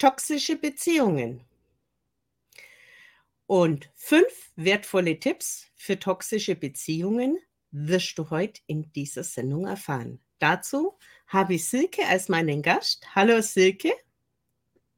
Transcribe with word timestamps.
toxische 0.00 0.56
Beziehungen. 0.56 1.42
Und 3.46 3.90
fünf 3.94 4.50
wertvolle 4.56 5.20
Tipps 5.20 5.66
für 5.76 5.98
toxische 5.98 6.56
Beziehungen 6.56 7.38
wirst 7.70 8.18
du 8.18 8.30
heute 8.30 8.60
in 8.66 8.90
dieser 8.92 9.22
Sendung 9.22 9.66
erfahren. 9.66 10.20
Dazu 10.38 10.96
habe 11.26 11.54
ich 11.54 11.68
Silke 11.68 12.06
als 12.06 12.28
meinen 12.28 12.62
Gast. 12.62 13.14
Hallo 13.14 13.42
Silke. 13.42 13.92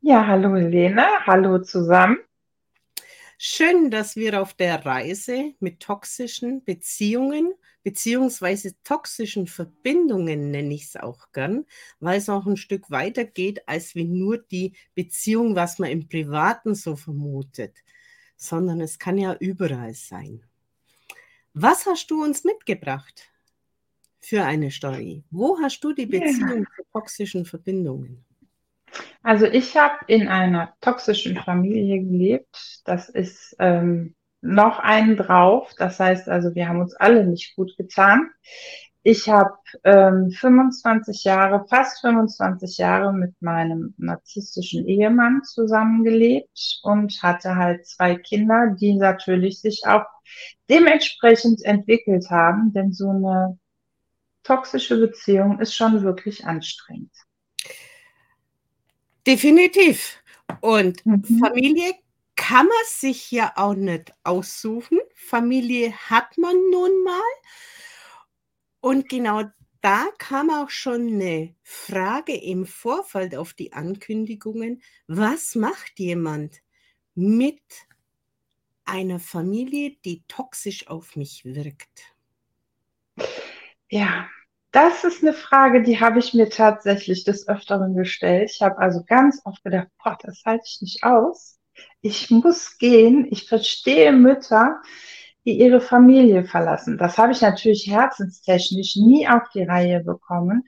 Ja, 0.01 0.27
hallo 0.27 0.55
Lena, 0.55 1.27
hallo 1.27 1.59
zusammen. 1.59 2.19
Schön, 3.39 3.91
dass 3.91 4.15
wir 4.15 4.41
auf 4.41 4.55
der 4.55 4.87
Reise 4.87 5.55
mit 5.59 5.81
toxischen 5.81 6.63
Beziehungen 6.65 7.55
beziehungsweise 7.83 8.75
toxischen 8.85 9.47
Verbindungen 9.47 10.51
nenne 10.51 10.75
ich 10.75 10.85
es 10.85 10.97
auch 10.97 11.33
gern, 11.33 11.67
weil 12.01 12.19
es 12.19 12.29
auch 12.29 12.47
ein 12.47 12.57
Stück 12.57 12.91
weiter 12.91 13.25
geht 13.25 13.69
als 13.69 13.95
wie 13.95 14.05
nur 14.05 14.39
die 14.39 14.75
Beziehung, 14.95 15.57
was 15.57 15.79
man 15.79 15.91
im 15.91 16.09
Privaten 16.09 16.75
so 16.75 16.97
vermutet, 16.97 17.77
sondern 18.37 18.81
es 18.81 18.99
kann 18.99 19.19
ja 19.19 19.35
überall 19.35 19.95
sein. 19.95 20.43
Was 21.55 21.87
hast 21.87 22.11
du 22.11 22.23
uns 22.23 22.45
mitgebracht 22.45 23.31
für 24.21 24.45
eine 24.45 24.71
Story? 24.71 25.23
Wo 25.31 25.59
hast 25.61 25.81
du 25.85 25.93
die 25.93 26.07
Beziehung 26.07 26.67
zu 26.77 26.83
toxischen 26.93 27.45
Verbindungen? 27.45 28.25
Also 29.23 29.47
ich 29.47 29.77
habe 29.77 29.97
in 30.07 30.29
einer 30.29 30.75
toxischen 30.81 31.37
Familie 31.37 32.01
gelebt. 32.01 32.81
Das 32.85 33.09
ist 33.09 33.57
ähm, 33.59 34.15
noch 34.43 34.79
einen 34.79 35.17
drauf. 35.17 35.73
Das 35.79 35.99
heißt 35.99 36.29
also, 36.29 36.55
wir 36.55 36.69
haben 36.69 36.81
uns 36.81 36.95
alle 36.95 37.25
nicht 37.25 37.57
gut 37.57 37.77
getan. 37.77 38.31
Ich 39.05 39.29
habe 39.29 39.55
ähm, 39.83 40.31
25 40.31 41.25
Jahre, 41.25 41.67
fast 41.69 42.03
25 42.03 42.79
Jahre 42.79 43.13
mit 43.13 43.35
meinem 43.41 43.95
narzisstischen 43.99 44.87
Ehemann 44.87 45.43
zusammengelebt 45.43 46.81
und 46.83 47.21
hatte 47.21 47.57
halt 47.57 47.87
zwei 47.87 48.15
Kinder, 48.15 48.77
die 48.79 48.95
natürlich 48.95 49.61
sich 49.61 49.83
auch 49.87 50.05
dementsprechend 50.69 51.65
entwickelt 51.65 52.31
haben, 52.31 52.73
denn 52.73 52.93
so 52.93 53.11
eine 53.11 53.59
toxische 54.45 54.99
Beziehung 54.99 55.59
ist 55.59 55.75
schon 55.75 56.03
wirklich 56.03 56.45
anstrengend. 56.45 57.13
Definitiv. 59.27 60.23
Und 60.61 61.05
mhm. 61.07 61.25
Familie 61.41 61.95
kann 62.37 62.67
man 62.67 62.85
sich 62.87 63.31
ja 63.31 63.53
auch 63.57 63.75
nicht 63.75 64.13
aussuchen. 64.25 64.99
Familie 65.15 65.93
hat 65.93 66.39
man 66.39 66.57
nun 66.71 67.05
mal. 67.05 67.21
Und 68.81 69.09
genau 69.09 69.45
da 69.81 70.07
kam 70.19 70.51
auch 70.51 70.71
schon 70.71 71.09
eine 71.09 71.55
Frage 71.63 72.35
im 72.37 72.67
Vorfeld 72.67 73.35
auf 73.37 73.53
die 73.53 73.73
Ankündigungen. 73.73 74.83
Was 75.09 75.55
macht 75.55 75.99
jemand 75.99 76.63
mit 77.15 77.63
einer 78.85 79.19
Familie, 79.19 79.97
die 80.05 80.25
toxisch 80.29 80.89
auf 80.89 81.17
mich 81.17 81.45
wirkt? 81.45 82.15
Ja, 83.91 84.29
das 84.71 85.05
ist 85.05 85.23
eine 85.23 85.35
Frage, 85.35 85.83
die 85.83 86.01
habe 86.01 86.19
ich 86.19 86.33
mir 86.33 86.49
tatsächlich 86.49 87.25
des 87.25 87.47
Öfteren 87.47 87.95
gestellt. 87.95 88.51
Ich 88.55 88.63
habe 88.63 88.79
also 88.79 89.05
ganz 89.05 89.43
oft 89.45 89.63
gedacht, 89.63 89.89
boah, 90.03 90.17
das 90.23 90.43
halte 90.45 90.65
ich 90.67 90.81
nicht 90.81 91.05
aus. 91.05 91.59
Ich 92.03 92.31
muss 92.31 92.79
gehen. 92.79 93.29
Ich 93.31 93.49
verstehe 93.49 94.13
Mütter, 94.13 94.83
die 95.45 95.59
ihre 95.59 95.81
Familie 95.81 96.45
verlassen. 96.45 96.99
Das 96.99 97.17
habe 97.17 97.33
ich 97.33 97.41
natürlich 97.41 97.87
herzenstechnisch 97.89 98.97
nie 98.97 99.29
auf 99.29 99.43
die 99.55 99.63
Reihe 99.63 100.03
bekommen. 100.03 100.65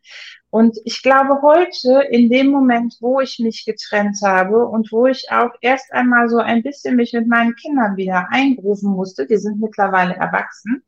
Und 0.51 0.79
ich 0.85 1.03
glaube 1.03 1.43
heute, 1.43 2.03
in 2.11 2.31
dem 2.31 2.49
Moment, 2.49 2.97
wo 3.01 3.19
ich 3.21 3.41
mich 3.41 3.65
getrennt 3.65 4.19
habe 4.23 4.65
und 4.65 4.93
wo 4.93 5.07
ich 5.07 5.31
auch 5.33 5.51
erst 5.61 5.93
einmal 5.93 6.29
so 6.29 6.39
ein 6.39 6.63
bisschen 6.63 6.95
mich 6.95 7.13
mit 7.13 7.27
meinen 7.27 7.57
Kindern 7.57 7.97
wieder 7.97 8.29
eingrooven 8.31 8.91
musste, 8.93 9.27
die 9.27 9.39
sind 9.39 9.61
mittlerweile 9.61 10.15
erwachsen. 10.15 10.85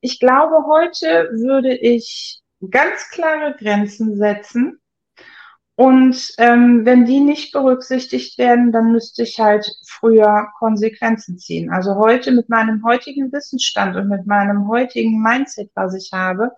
Ich 0.00 0.18
glaube, 0.18 0.66
heute 0.66 1.30
würde 1.32 1.76
ich 1.76 2.40
ganz 2.70 3.08
klare 3.10 3.54
Grenzen 3.56 4.16
setzen 4.16 4.80
und 5.76 6.32
ähm, 6.38 6.86
wenn 6.86 7.04
die 7.04 7.20
nicht 7.20 7.52
berücksichtigt 7.52 8.38
werden, 8.38 8.72
dann 8.72 8.92
müsste 8.92 9.22
ich 9.24 9.38
halt 9.38 9.70
früher 9.86 10.48
Konsequenzen 10.58 11.38
ziehen. 11.38 11.70
Also 11.70 11.96
heute 11.96 12.32
mit 12.32 12.48
meinem 12.48 12.82
heutigen 12.82 13.30
Wissensstand 13.30 13.94
und 13.94 14.08
mit 14.08 14.26
meinem 14.26 14.68
heutigen 14.68 15.22
Mindset, 15.22 15.70
was 15.74 15.94
ich 15.94 16.12
habe, 16.14 16.52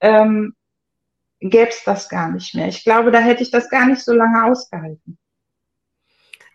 ähm, 0.00 0.54
gäbe 1.40 1.70
es 1.70 1.82
das 1.84 2.08
gar 2.08 2.30
nicht 2.30 2.54
mehr. 2.54 2.68
Ich 2.68 2.84
glaube, 2.84 3.10
da 3.10 3.18
hätte 3.18 3.42
ich 3.42 3.50
das 3.50 3.68
gar 3.68 3.86
nicht 3.86 4.02
so 4.02 4.12
lange 4.12 4.44
ausgehalten. 4.44 5.18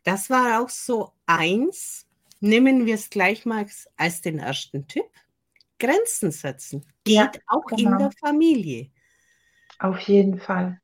Das 0.05 0.29
war 0.29 0.61
auch 0.61 0.69
so 0.69 1.11
eins. 1.25 2.07
Nehmen 2.39 2.85
wir 2.85 2.95
es 2.95 3.09
gleich 3.09 3.45
mal 3.45 3.65
als 3.97 4.21
den 4.21 4.39
ersten 4.39 4.87
Tipp. 4.87 5.09
Grenzen 5.79 6.31
setzen. 6.31 6.85
Geht 7.03 7.15
ja, 7.15 7.31
auch 7.47 7.65
genau. 7.65 7.91
in 7.91 7.97
der 7.97 8.11
Familie. 8.11 8.89
Auf 9.79 9.99
jeden 9.99 10.39
Fall. 10.39 10.79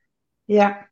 Ja. 0.46 0.86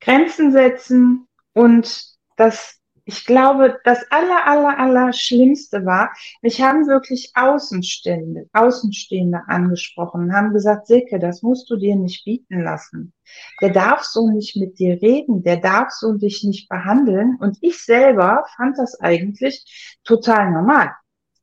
Grenzen 0.00 0.52
setzen 0.52 1.26
und 1.54 2.04
das, 2.36 2.78
ich 3.04 3.24
glaube, 3.24 3.78
das 3.84 4.04
aller, 4.10 4.46
aller, 4.46 4.78
aller 4.78 5.12
Schlimmste 5.12 5.84
war, 5.84 6.12
mich 6.42 6.62
haben 6.62 6.86
wirklich 6.86 7.32
Außenstehende, 7.34 8.48
Außenstehende 8.52 9.42
angesprochen, 9.48 10.32
haben 10.32 10.52
gesagt, 10.52 10.86
Silke, 10.86 11.18
das 11.18 11.42
musst 11.42 11.68
du 11.70 11.76
dir 11.76 11.96
nicht 11.96 12.24
bieten 12.24 12.62
lassen. 12.62 13.12
Der 13.60 13.70
darf 13.70 14.04
so 14.04 14.30
nicht 14.30 14.56
mit 14.56 14.78
dir 14.78 15.00
reden, 15.02 15.42
der 15.42 15.56
darf 15.56 15.90
so 15.90 16.12
dich 16.12 16.44
nicht 16.44 16.68
behandeln. 16.68 17.36
Und 17.40 17.58
ich 17.60 17.82
selber 17.84 18.44
fand 18.56 18.78
das 18.78 19.00
eigentlich 19.00 19.98
total 20.04 20.52
normal. 20.52 20.92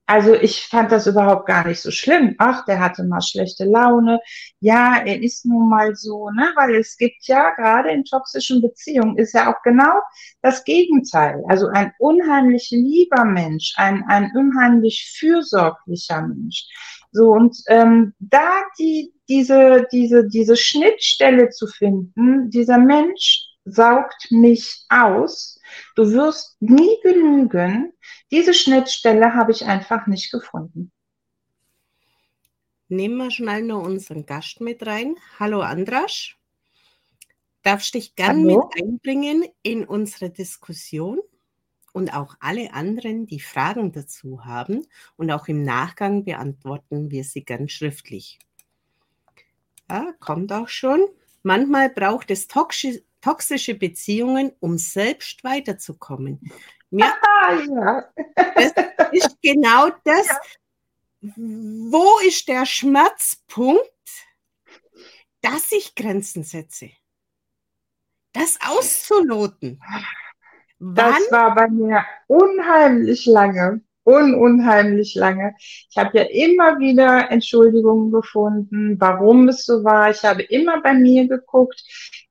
Also 0.07 0.35
ich 0.35 0.67
fand 0.67 0.91
das 0.91 1.07
überhaupt 1.07 1.47
gar 1.47 1.67
nicht 1.67 1.81
so 1.81 1.89
schlimm. 1.89 2.35
Ach, 2.37 2.63
der 2.65 2.79
hatte 2.79 3.03
mal 3.03 3.21
schlechte 3.21 3.65
Laune. 3.65 4.19
Ja, 4.59 5.01
er 5.03 5.21
ist 5.21 5.45
nun 5.45 5.67
mal 5.67 5.95
so, 5.95 6.29
ne? 6.29 6.51
Weil 6.55 6.75
es 6.75 6.95
gibt 6.97 7.25
ja 7.27 7.51
gerade 7.55 7.89
in 7.89 8.03
toxischen 8.03 8.61
Beziehungen 8.61 9.17
ist 9.17 9.33
ja 9.33 9.51
auch 9.51 9.61
genau 9.63 9.99
das 10.41 10.63
Gegenteil. 10.63 11.43
Also 11.47 11.67
ein 11.67 11.91
unheimlich 11.97 12.69
lieber 12.69 13.25
Mensch, 13.25 13.73
ein, 13.77 14.03
ein 14.07 14.31
unheimlich 14.35 15.15
fürsorglicher 15.17 16.21
Mensch. 16.21 16.67
So, 17.11 17.31
und 17.31 17.57
ähm, 17.67 18.13
da 18.19 18.61
die, 18.77 19.13
diese, 19.27 19.87
diese, 19.91 20.27
diese 20.27 20.55
Schnittstelle 20.55 21.49
zu 21.49 21.65
finden, 21.65 22.51
dieser 22.51 22.77
Mensch 22.77 23.47
saugt 23.65 24.27
mich 24.29 24.85
aus. 24.89 25.59
Du 25.95 26.11
wirst 26.11 26.57
nie 26.59 26.95
genügen. 27.01 27.91
Diese 28.31 28.53
Schnittstelle 28.53 29.33
habe 29.33 29.51
ich 29.51 29.65
einfach 29.65 30.07
nicht 30.07 30.31
gefunden. 30.31 30.91
Nehmen 32.87 33.17
wir 33.17 33.31
schnell 33.31 33.63
noch 33.63 33.83
unseren 33.83 34.25
Gast 34.25 34.61
mit 34.61 34.85
rein. 34.85 35.15
Hallo 35.39 35.61
Andrasch. 35.61 36.37
Darfst 37.63 37.95
dich 37.95 38.15
gern 38.15 38.47
Hallo. 38.47 38.69
mit 38.73 38.83
einbringen 38.83 39.45
in 39.63 39.85
unsere 39.85 40.29
Diskussion 40.29 41.19
und 41.93 42.13
auch 42.13 42.35
alle 42.39 42.73
anderen, 42.73 43.25
die 43.25 43.39
Fragen 43.39 43.91
dazu 43.91 44.45
haben. 44.45 44.85
Und 45.17 45.31
auch 45.31 45.47
im 45.47 45.63
Nachgang 45.63 46.25
beantworten 46.25 47.09
wir 47.09 47.23
sie 47.23 47.43
gern 47.43 47.69
schriftlich. 47.69 48.37
Ja, 49.89 50.13
kommt 50.19 50.51
auch 50.51 50.67
schon. 50.67 51.05
Manchmal 51.41 51.89
braucht 51.89 52.31
es 52.31 52.47
toxische, 52.47 53.03
toxische 53.21 53.75
Beziehungen, 53.75 54.51
um 54.59 54.77
selbst 54.77 55.43
weiterzukommen. 55.43 56.39
Mir, 56.91 57.13
ja. 57.67 58.09
Das 58.35 59.11
ist 59.11 59.37
genau 59.41 59.89
das. 60.03 60.27
Ja. 60.27 60.39
Wo 61.37 62.19
ist 62.25 62.47
der 62.47 62.65
Schmerzpunkt, 62.65 63.81
dass 65.41 65.71
ich 65.71 65.95
Grenzen 65.95 66.43
setze? 66.43 66.91
Das 68.33 68.59
auszuloten. 68.67 69.81
Das 70.79 71.19
war 71.31 71.55
bei 71.55 71.69
mir 71.69 72.05
unheimlich 72.27 73.25
lange 73.25 73.81
un 74.05 74.35
unheimlich 74.35 75.15
lange. 75.15 75.55
Ich 75.89 75.97
habe 75.97 76.17
ja 76.17 76.23
immer 76.23 76.79
wieder 76.79 77.31
Entschuldigungen 77.31 78.11
gefunden, 78.11 78.95
warum 78.99 79.49
es 79.49 79.65
so 79.65 79.83
war. 79.83 80.11
Ich 80.11 80.23
habe 80.23 80.43
immer 80.43 80.81
bei 80.81 80.93
mir 80.93 81.27
geguckt, 81.27 81.83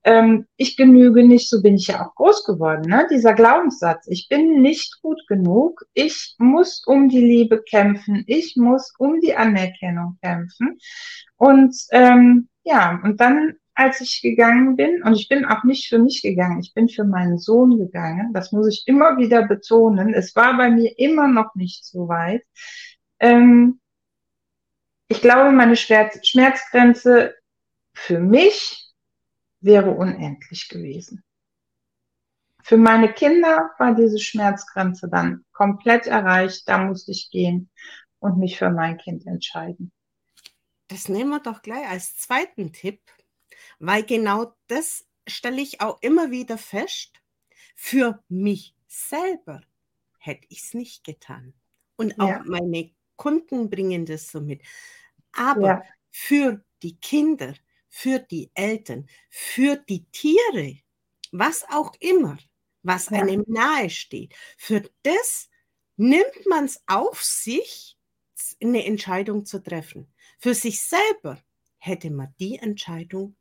ähm, 0.05 0.47
ich 0.57 0.77
genüge 0.77 1.27
nicht, 1.27 1.49
so 1.49 1.63
bin 1.63 1.75
ich 1.75 1.89
ja 1.89 2.07
auch 2.07 2.15
groß 2.15 2.45
geworden. 2.45 2.89
Ne? 2.89 3.07
Dieser 3.11 3.33
Glaubenssatz, 3.33 4.07
ich 4.09 4.29
bin 4.29 4.61
nicht 4.63 5.01
gut 5.03 5.21
genug, 5.29 5.85
ich 5.95 6.37
muss 6.39 6.83
um 6.87 7.09
die 7.09 7.21
Liebe 7.21 7.63
kämpfen, 7.63 8.23
ich 8.27 8.57
muss 8.57 8.93
um 8.99 9.21
die 9.21 9.35
Anerkennung 9.35 10.19
kämpfen. 10.23 10.79
Und 11.37 11.75
ähm, 11.91 12.49
ja, 12.63 13.01
und 13.03 13.21
dann 13.21 13.55
als 13.75 14.01
ich 14.01 14.23
gegangen 14.23 14.77
bin, 14.77 15.03
und 15.03 15.15
ich 15.15 15.29
bin 15.29 15.45
auch 15.45 15.65
nicht 15.65 15.89
für 15.89 15.99
mich 15.99 16.23
gegangen, 16.23 16.61
ich 16.61 16.75
bin 16.75 16.89
für 16.89 17.05
meinen 17.05 17.39
Sohn 17.39 17.79
gegangen, 17.79 18.33
das 18.33 18.53
muss 18.53 18.69
ich 18.69 18.85
immer 18.87 19.19
wieder 19.19 19.47
betonen, 19.47 20.15
es 20.15 20.37
war 20.37 20.57
bei 20.57 20.71
mir 20.71 20.99
immer 20.99 21.29
noch 21.29 21.55
nicht 21.55 21.85
so 21.85 22.09
weit. 22.09 22.45
Ähm, 23.21 23.81
ich 25.09 25.21
glaube, 25.21 25.53
meine 25.53 25.77
Schmerzgrenze 25.77 27.35
für 27.95 28.19
mich 28.21 28.93
wäre 29.61 29.91
unendlich 29.91 30.69
gewesen. 30.69 31.25
für 32.63 32.79
meine 32.79 33.13
Kinder 33.13 33.71
war 33.79 33.95
diese 33.95 34.19
Schmerzgrenze 34.19 35.09
dann 35.09 35.45
komplett 35.53 36.07
erreicht. 36.07 36.69
Da 36.69 36.79
musste 36.79 37.13
ich 37.13 37.31
gehen 37.31 37.71
und 38.21 38.39
mich 38.39 38.59
für 38.59 38.71
mein 38.71 38.97
Kind 38.97 39.27
entscheiden. 39.27 39.93
Das 40.89 41.09
nehmen 41.09 41.31
wir 41.31 41.41
doch 41.41 41.63
gleich 41.63 41.87
als 41.89 42.17
zweiten 42.17 42.73
Tipp, 42.73 43.01
weil 43.87 44.05
genau 44.05 44.55
das 44.67 45.07
stelle 45.27 45.61
ich 45.61 45.81
auch 45.81 46.01
immer 46.03 46.31
wieder 46.31 46.59
fest. 46.59 47.21
Für 47.75 48.23
mich 48.29 48.75
selber 48.87 49.63
hätte 50.19 50.47
ich 50.49 50.63
es 50.63 50.75
nicht 50.75 51.05
getan. 51.05 51.55
Und 51.97 52.19
auch 52.19 52.29
ja. 52.29 52.43
meine 52.45 52.93
Kunden 53.17 53.71
bringen 53.71 54.07
das 54.07 54.31
so 54.31 54.41
mit. 54.41 54.63
Aber 55.33 55.69
ja. 55.69 55.83
für 56.11 56.65
die 56.83 56.97
Kinder, 56.99 57.55
für 57.89 58.19
die 58.19 58.51
Eltern, 58.55 59.07
für 59.31 59.77
die 59.77 60.05
Tiere, 60.11 60.79
was 61.31 61.65
auch 61.71 61.95
immer, 62.01 62.39
was 62.83 63.11
ja. 63.11 63.21
einem 63.21 63.45
nahe 63.47 63.91
steht, 63.91 64.35
für 64.57 64.83
das 65.03 65.49
nimmt 65.97 66.47
man 66.49 66.65
es 66.65 66.83
auf 66.87 67.23
sich, 67.23 67.97
eine 68.63 68.85
Entscheidung 68.85 69.45
zu 69.45 69.63
treffen. 69.63 70.13
Für 70.39 70.55
sich 70.55 70.83
selber 70.83 71.43
hätte 71.79 72.11
man 72.11 72.35
die 72.39 72.57
Entscheidung 72.57 73.37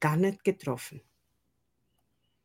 gar 0.00 0.16
nicht 0.16 0.44
getroffen. 0.44 1.02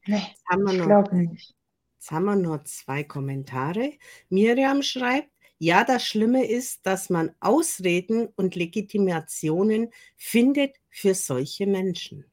Nee, 0.06 0.22
ich 0.32 0.82
glaube 0.82 1.16
nicht. 1.16 1.56
Jetzt 1.98 2.12
haben 2.12 2.26
wir 2.26 2.36
nur 2.36 2.64
zwei 2.66 3.04
Kommentare. 3.04 3.94
Miriam 4.30 4.84
schreibt, 4.84 5.32
ja, 5.58 5.84
das 5.84 6.06
Schlimme 6.06 6.46
ist, 6.46 6.86
dass 6.86 7.10
man 7.10 7.34
Ausreden 7.40 8.28
und 8.36 8.56
Legitimationen 8.56 9.90
findet 10.18 10.76
für 10.90 11.16
solche 11.16 11.66
Menschen. 11.66 12.26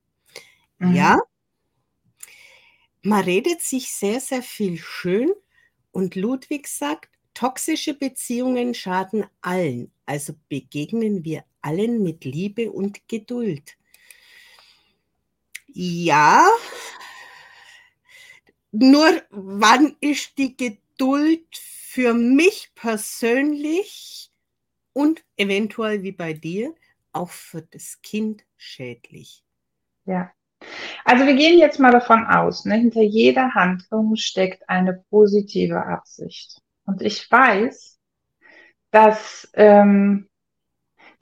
Mhm. 0.78 0.94
Ja, 0.94 1.18
man 3.02 3.24
redet 3.24 3.62
sich 3.62 3.92
sehr, 3.92 4.20
sehr 4.20 4.42
viel 4.42 4.78
schön 4.78 5.32
und 5.90 6.14
Ludwig 6.14 6.68
sagt, 6.68 7.10
toxische 7.34 7.94
Beziehungen 7.94 8.74
schaden 8.74 9.24
allen, 9.40 9.92
also 10.06 10.34
begegnen 10.48 11.24
wir 11.24 11.44
allen 11.62 12.02
mit 12.02 12.24
Liebe 12.24 12.70
und 12.70 13.08
Geduld. 13.08 13.76
Ja, 15.74 16.46
nur 18.72 19.22
wann 19.30 19.96
ist 20.00 20.36
die 20.38 20.56
Geduld 20.56 21.46
für 21.54 22.14
mich 22.14 22.72
persönlich 22.74 24.30
und 24.92 25.24
eventuell 25.36 26.02
wie 26.02 26.12
bei 26.12 26.32
dir 26.32 26.74
auch 27.12 27.30
für 27.30 27.62
das 27.62 28.00
Kind 28.02 28.44
schädlich? 28.56 29.44
Ja. 30.06 30.32
Also 31.04 31.26
wir 31.26 31.34
gehen 31.34 31.58
jetzt 31.58 31.80
mal 31.80 31.92
davon 31.92 32.24
aus, 32.24 32.64
ne, 32.64 32.76
hinter 32.76 33.02
jeder 33.02 33.54
Handlung 33.54 34.16
steckt 34.16 34.68
eine 34.68 35.04
positive 35.10 35.84
Absicht. 35.84 36.60
Und 36.86 37.02
ich 37.02 37.30
weiß, 37.30 37.98
dass 38.90 39.50
ähm, 39.54 40.28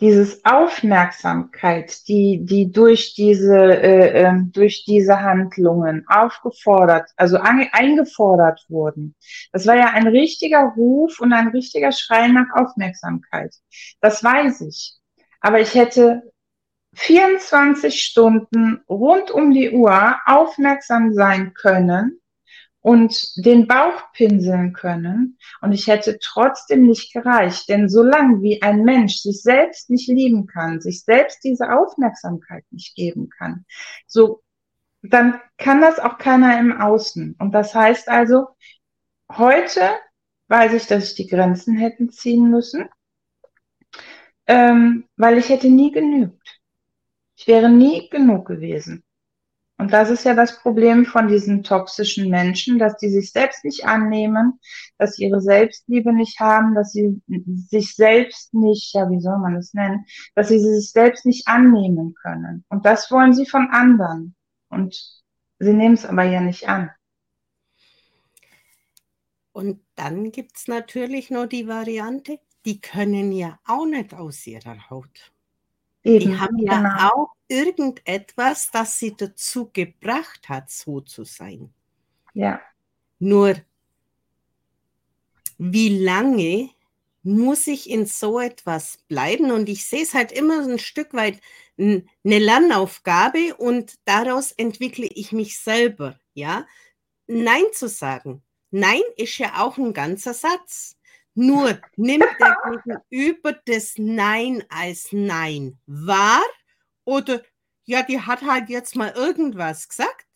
dieses 0.01 0.45
Aufmerksamkeit, 0.45 2.09
die, 2.09 2.41
die 2.43 2.73
durch 2.73 3.15
diese, 3.15 3.57
äh, 3.57 4.23
äh, 4.23 4.33
durch 4.45 4.85
diese 4.87 5.21
Handlungen 5.21 6.07
aufgefordert, 6.09 7.11
also 7.17 7.37
an, 7.37 7.69
eingefordert 7.73 8.65
wurden. 8.69 9.15
Das 9.53 9.67
war 9.67 9.77
ja 9.77 9.91
ein 9.91 10.07
richtiger 10.07 10.73
Ruf 10.77 11.21
und 11.21 11.33
ein 11.33 11.49
richtiger 11.49 11.93
Schrei 11.93 12.29
nach 12.29 12.49
Aufmerksamkeit. 12.55 13.55
Das 14.01 14.25
weiß 14.25 14.63
ich. 14.63 14.95
Aber 15.41 15.61
ich 15.61 15.75
hätte 15.75 16.23
24 16.95 18.03
Stunden 18.03 18.81
rund 18.89 19.31
um 19.31 19.53
die 19.53 19.71
Uhr 19.71 20.17
aufmerksam 20.27 21.13
sein 21.13 21.55
können 21.55 22.20
und 22.83 23.45
den 23.45 23.67
Bauch 23.67 24.13
pinseln 24.13 24.73
können 24.73 25.39
und 25.61 25.73
ich 25.73 25.87
hätte 25.87 26.19
trotzdem 26.23 26.87
nicht 26.87 27.13
gereicht. 27.13 27.69
Denn 27.69 27.89
solange 27.89 28.41
wie 28.43 28.63
ein 28.63 28.85
Mensch 28.85 29.17
sich 29.17 29.43
selbst 29.43 29.91
nicht 29.91 30.09
lieben 30.09 30.47
kann, 30.47 30.81
sich 30.81 31.05
selbst 31.05 31.45
diese 31.45 31.73
Aufmerksamkeit 31.73 32.65
nicht 32.71 32.95
geben 32.95 33.29
kann, 33.29 33.67
so, 34.07 34.43
dann 35.03 35.41
kann 35.59 35.81
das 35.81 35.99
auch 35.99 36.19
keiner 36.19 36.59
im 36.59 36.73
Außen. 36.73 37.37
Und 37.39 37.53
das 37.53 37.75
heißt 37.75 38.09
also, 38.09 38.49
heute 39.31 39.83
weiß 40.49 40.73
ich, 40.73 40.87
dass 40.87 41.05
ich 41.05 41.15
die 41.15 41.27
Grenzen 41.27 41.77
hätten 41.77 42.11
ziehen 42.11 42.51
müssen, 42.51 42.89
ähm, 44.47 45.05
weil 45.17 45.39
ich 45.39 45.49
hätte 45.49 45.69
nie 45.69 45.93
genügt. 45.93 46.61
Ich 47.37 47.47
wäre 47.47 47.71
nie 47.71 48.09
genug 48.11 48.47
gewesen. 48.49 49.05
Und 49.81 49.95
das 49.95 50.11
ist 50.11 50.25
ja 50.25 50.35
das 50.35 50.61
Problem 50.61 51.07
von 51.07 51.29
diesen 51.29 51.63
toxischen 51.63 52.29
Menschen, 52.29 52.79
dass 52.79 52.99
die 52.99 53.09
sich 53.09 53.33
selbst 53.33 53.65
nicht 53.65 53.87
annehmen, 53.87 54.61
dass 54.99 55.15
sie 55.15 55.25
ihre 55.25 55.41
Selbstliebe 55.41 56.13
nicht 56.13 56.39
haben, 56.39 56.75
dass 56.75 56.93
sie 56.93 57.23
sich 57.71 57.95
selbst 57.97 58.53
nicht, 58.53 58.93
ja, 58.93 59.09
wie 59.09 59.21
soll 59.21 59.39
man 59.39 59.55
das 59.55 59.73
nennen, 59.73 60.05
dass 60.35 60.49
sie 60.49 60.59
sich 60.59 60.91
selbst 60.93 61.25
nicht 61.25 61.49
annehmen 61.49 62.13
können. 62.13 62.63
Und 62.69 62.85
das 62.85 63.11
wollen 63.11 63.33
sie 63.33 63.47
von 63.47 63.71
anderen. 63.71 64.35
Und 64.69 65.23
sie 65.59 65.73
nehmen 65.73 65.95
es 65.95 66.05
aber 66.05 66.25
ja 66.25 66.43
nicht 66.43 66.69
an. 66.69 66.91
Und 69.53 69.81
dann 69.95 70.31
gibt 70.31 70.59
es 70.59 70.69
natürlich 70.69 71.31
noch 71.31 71.47
die 71.47 71.69
Variante, 71.69 72.39
die 72.67 72.83
können 72.83 73.33
ja 73.33 73.59
auch 73.65 73.87
nicht 73.87 74.13
aus 74.13 74.47
ihrer 74.47 74.91
Haut. 74.91 75.33
Eben, 76.03 76.19
die 76.19 76.39
haben 76.39 76.59
ja 76.59 76.77
genau. 76.79 77.09
auch 77.09 77.35
irgendetwas, 77.49 78.71
das 78.71 78.99
sie 78.99 79.17
dazu 79.17 79.71
gebracht 79.73 80.49
hat, 80.49 80.71
so 80.71 81.01
zu 81.01 81.25
sein. 81.25 81.73
Ja. 82.33 82.61
Nur, 83.19 83.57
wie 85.59 86.03
lange 86.03 86.71
muss 87.23 87.67
ich 87.67 87.91
in 87.91 88.07
so 88.07 88.41
etwas 88.41 88.99
bleiben? 89.09 89.51
Und 89.51 89.69
ich 89.69 89.87
sehe 89.87 90.03
es 90.03 90.15
halt 90.15 90.33
immer 90.33 90.63
ein 90.63 90.79
Stück 90.79 91.13
weit 91.13 91.41
eine 91.77 92.05
Lernaufgabe 92.23 93.55
und 93.57 93.95
daraus 94.05 94.53
entwickle 94.53 95.07
ich 95.07 95.33
mich 95.33 95.59
selber. 95.59 96.19
Ja, 96.35 96.67
Nein 97.27 97.65
zu 97.73 97.89
sagen. 97.89 98.43
Nein 98.71 99.03
ist 99.17 99.39
ja 99.39 99.63
auch 99.63 99.79
ein 99.79 99.93
ganzer 99.93 100.35
Satz. 100.35 100.97
Nur 101.35 101.79
nimmt 101.97 102.25
der 102.41 102.57
Gegenüber 102.85 103.53
das 103.65 103.95
Nein 103.97 104.65
als 104.69 105.09
Nein 105.13 105.79
wahr 105.87 106.43
oder 107.05 107.43
ja, 107.85 108.03
die 108.03 108.21
hat 108.21 108.43
halt 108.43 108.69
jetzt 108.69 108.97
mal 108.97 109.13
irgendwas 109.13 109.89
gesagt 109.89 110.27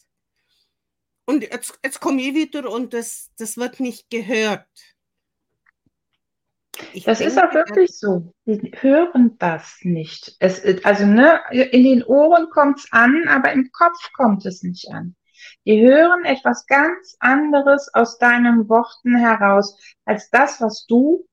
und 1.24 1.42
jetzt, 1.42 1.78
jetzt 1.84 2.00
komme 2.00 2.20
ich 2.20 2.34
wieder 2.34 2.70
und 2.70 2.92
das, 2.94 3.30
das 3.38 3.56
wird 3.56 3.80
nicht 3.80 4.10
gehört. 4.10 4.66
Ich 6.92 7.04
das 7.04 7.18
denke, 7.18 7.32
ist 7.32 7.42
auch 7.42 7.54
wirklich 7.54 7.96
so. 7.96 8.32
Sie 8.44 8.72
hören 8.80 9.36
das 9.38 9.78
nicht. 9.82 10.36
Es, 10.40 10.62
also 10.84 11.06
ne, 11.06 11.40
in 11.50 11.84
den 11.84 12.02
Ohren 12.04 12.50
kommt 12.50 12.80
es 12.80 12.88
an, 12.90 13.28
aber 13.28 13.52
im 13.52 13.70
Kopf 13.72 14.12
kommt 14.12 14.44
es 14.44 14.62
nicht 14.62 14.90
an. 14.90 15.14
Die 15.66 15.80
hören 15.80 16.24
etwas 16.24 16.66
ganz 16.66 17.16
anderes 17.20 17.92
aus 17.94 18.18
deinen 18.18 18.68
Worten 18.68 19.16
heraus, 19.16 19.78
als 20.04 20.30
das, 20.30 20.60
was 20.60 20.86
du, 20.86 21.26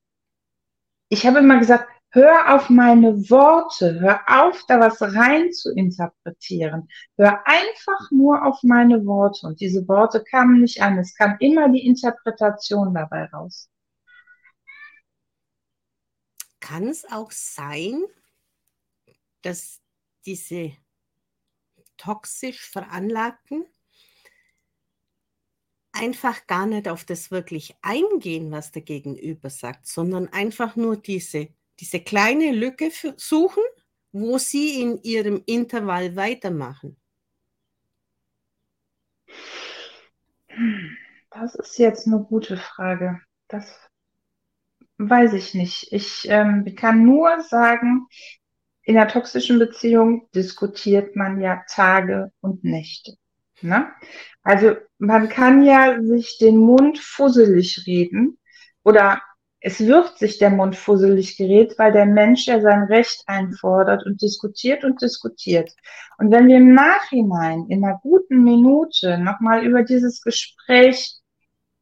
ich 1.09 1.27
habe 1.27 1.39
immer 1.39 1.59
gesagt, 1.59 1.89
hör 2.11 2.55
auf 2.55 2.69
meine 2.69 3.29
Worte, 3.29 3.99
hör 3.99 4.21
auf, 4.27 4.63
da 4.67 4.79
was 4.79 5.01
rein 5.01 5.51
zu 5.51 5.73
interpretieren. 5.73 6.87
Hör 7.17 7.45
einfach 7.45 8.11
nur 8.11 8.45
auf 8.45 8.63
meine 8.63 9.05
Worte. 9.05 9.47
Und 9.47 9.59
diese 9.59 9.87
Worte 9.87 10.23
kamen 10.23 10.61
nicht 10.61 10.81
an. 10.81 10.97
Es 10.97 11.15
kam 11.15 11.35
immer 11.39 11.69
die 11.69 11.85
Interpretation 11.85 12.93
dabei 12.93 13.25
raus. 13.25 13.69
Kann 16.59 16.87
es 16.87 17.05
auch 17.11 17.31
sein, 17.31 18.03
dass 19.41 19.81
diese 20.25 20.71
toxisch 21.97 22.69
Veranlagten 22.69 23.65
einfach 26.01 26.47
gar 26.47 26.65
nicht 26.65 26.89
auf 26.89 27.05
das 27.05 27.29
wirklich 27.29 27.75
eingehen, 27.83 28.51
was 28.51 28.71
der 28.71 28.81
Gegenüber 28.81 29.51
sagt, 29.51 29.85
sondern 29.85 30.27
einfach 30.29 30.75
nur 30.75 30.97
diese, 30.97 31.49
diese 31.79 31.99
kleine 31.99 32.51
Lücke 32.51 32.89
suchen, 33.17 33.63
wo 34.11 34.39
sie 34.39 34.81
in 34.81 35.01
ihrem 35.03 35.43
Intervall 35.45 36.15
weitermachen. 36.15 36.97
Das 41.29 41.53
ist 41.55 41.77
jetzt 41.77 42.07
eine 42.07 42.19
gute 42.19 42.57
Frage. 42.57 43.21
Das 43.47 43.79
weiß 44.97 45.33
ich 45.33 45.53
nicht. 45.53 45.93
Ich 45.93 46.27
ähm, 46.27 46.75
kann 46.75 47.05
nur 47.05 47.41
sagen, 47.43 48.07
in 48.81 48.97
einer 48.97 49.07
toxischen 49.07 49.59
Beziehung 49.59 50.27
diskutiert 50.33 51.15
man 51.15 51.39
ja 51.39 51.63
Tage 51.69 52.31
und 52.41 52.63
Nächte. 52.63 53.17
Ne? 53.61 53.91
Also 54.41 54.75
man 55.01 55.29
kann 55.29 55.63
ja 55.63 55.99
sich 56.03 56.37
den 56.37 56.57
Mund 56.57 56.99
fusselig 56.99 57.85
reden 57.87 58.37
oder 58.83 59.19
es 59.59 59.79
wird 59.79 60.17
sich 60.19 60.37
der 60.37 60.51
Mund 60.51 60.75
fusselig 60.75 61.37
gerät, 61.37 61.77
weil 61.77 61.91
der 61.91 62.05
Mensch 62.05 62.45
ja 62.45 62.61
sein 62.61 62.83
Recht 62.83 63.23
einfordert 63.25 64.05
und 64.05 64.21
diskutiert 64.21 64.83
und 64.83 65.01
diskutiert. 65.01 65.71
Und 66.17 66.31
wenn 66.31 66.47
wir 66.47 66.57
im 66.57 66.73
Nachhinein 66.73 67.65
in 67.69 67.83
einer 67.83 67.99
guten 68.01 68.43
Minute 68.43 69.17
nochmal 69.17 69.65
über 69.65 69.83
dieses 69.83 70.21
Gespräch, 70.21 71.15